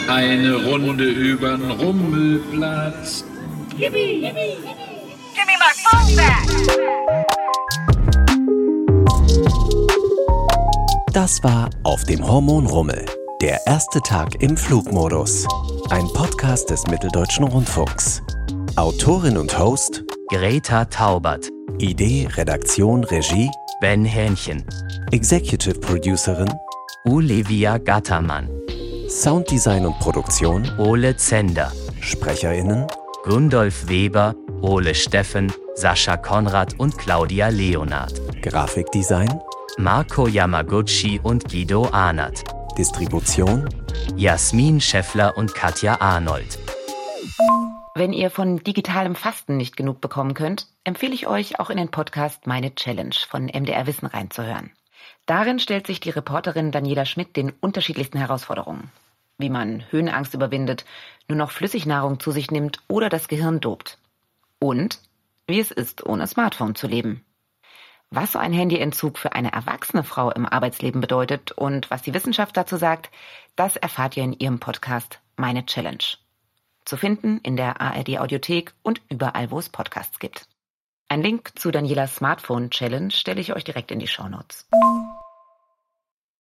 Eine 0.08 0.54
Runde 0.64 1.04
übern 1.04 1.70
Rummelplatz. 1.70 3.24
Yippie, 3.78 4.24
yippie, 4.24 4.56
Give 5.34 5.46
me 5.46 5.56
my 5.58 5.72
phone 5.82 6.16
back! 6.16 6.46
Das 11.12 11.42
war 11.42 11.70
Auf 11.84 12.04
dem 12.04 12.26
Hormonrummel. 12.26 13.06
Der 13.40 13.60
erste 13.66 14.00
Tag 14.00 14.42
im 14.42 14.56
Flugmodus. 14.56 15.46
Ein 15.90 16.06
Podcast 16.14 16.70
des 16.70 16.86
Mitteldeutschen 16.86 17.44
Rundfunks. 17.44 18.22
Autorin 18.76 19.36
und 19.36 19.58
Host 19.58 20.02
Greta 20.30 20.86
Taubert. 20.86 21.50
Idee, 21.78 22.26
Redaktion, 22.36 23.04
Regie 23.04 23.50
Ben 23.82 24.02
Hähnchen. 24.02 24.64
Executive 25.10 25.78
Producerin 25.78 26.50
Olivia 27.04 27.76
Gattermann. 27.76 28.48
Sounddesign 29.08 29.84
und 29.84 29.98
Produktion 29.98 30.66
Ole 30.78 31.14
Zender. 31.16 31.70
SprecherInnen 32.00 32.86
Gundolf 33.24 33.88
Weber, 33.88 34.34
Ole 34.62 34.94
Steffen, 34.94 35.52
Sascha 35.74 36.16
Konrad 36.16 36.78
und 36.80 36.96
Claudia 36.96 37.48
Leonard. 37.48 38.22
Grafikdesign 38.40 39.38
Marco 39.76 40.26
Yamaguchi 40.26 41.20
und 41.22 41.44
Guido 41.44 41.88
Ahnert. 41.92 42.42
Distribution 42.78 43.68
Jasmin 44.16 44.80
Scheffler 44.80 45.36
und 45.36 45.54
Katja 45.54 46.00
Arnold. 46.00 46.58
Wenn 47.94 48.14
ihr 48.14 48.30
von 48.30 48.56
digitalem 48.56 49.14
Fasten 49.14 49.58
nicht 49.58 49.76
genug 49.76 50.00
bekommen 50.00 50.32
könnt, 50.32 50.66
empfehle 50.82 51.12
ich 51.12 51.26
euch 51.26 51.60
auch 51.60 51.68
in 51.68 51.76
den 51.76 51.90
Podcast 51.90 52.46
Meine 52.46 52.74
Challenge 52.74 53.14
von 53.28 53.44
MDR 53.44 53.86
Wissen 53.86 54.06
reinzuhören. 54.06 54.70
Darin 55.26 55.58
stellt 55.58 55.86
sich 55.86 56.00
die 56.00 56.08
Reporterin 56.08 56.72
Daniela 56.72 57.04
Schmidt 57.04 57.36
den 57.36 57.50
unterschiedlichsten 57.60 58.16
Herausforderungen. 58.16 58.90
Wie 59.36 59.50
man 59.50 59.84
Höhenangst 59.90 60.32
überwindet, 60.32 60.86
nur 61.28 61.36
noch 61.36 61.50
Flüssignahrung 61.50 62.18
zu 62.18 62.30
sich 62.30 62.50
nimmt 62.50 62.80
oder 62.88 63.10
das 63.10 63.28
Gehirn 63.28 63.60
dobt. 63.60 63.98
Und 64.58 64.98
wie 65.46 65.60
es 65.60 65.70
ist, 65.70 66.06
ohne 66.06 66.26
Smartphone 66.26 66.74
zu 66.74 66.86
leben. 66.86 67.22
Was 68.08 68.32
so 68.32 68.38
ein 68.38 68.54
Handyentzug 68.54 69.18
für 69.18 69.32
eine 69.32 69.52
erwachsene 69.52 70.02
Frau 70.02 70.30
im 70.30 70.46
Arbeitsleben 70.46 71.02
bedeutet 71.02 71.52
und 71.52 71.90
was 71.90 72.00
die 72.00 72.14
Wissenschaft 72.14 72.56
dazu 72.56 72.76
sagt, 72.76 73.10
das 73.54 73.76
erfahrt 73.76 74.16
ihr 74.16 74.24
in 74.24 74.32
ihrem 74.32 74.60
Podcast 74.60 75.20
Meine 75.36 75.66
Challenge. 75.66 76.21
Zu 76.84 76.96
finden 76.96 77.38
in 77.42 77.56
der 77.56 77.80
ARD 77.80 78.18
Audiothek 78.18 78.74
und 78.82 79.00
überall, 79.08 79.50
wo 79.50 79.58
es 79.58 79.68
Podcasts 79.68 80.18
gibt. 80.18 80.48
Ein 81.08 81.22
Link 81.22 81.52
zu 81.58 81.70
Danielas 81.70 82.16
Smartphone 82.16 82.70
Challenge 82.70 83.10
stelle 83.10 83.40
ich 83.40 83.54
euch 83.54 83.64
direkt 83.64 83.90
in 83.90 83.98
die 83.98 84.06
Show 84.06 84.28
Notes. 84.28 84.66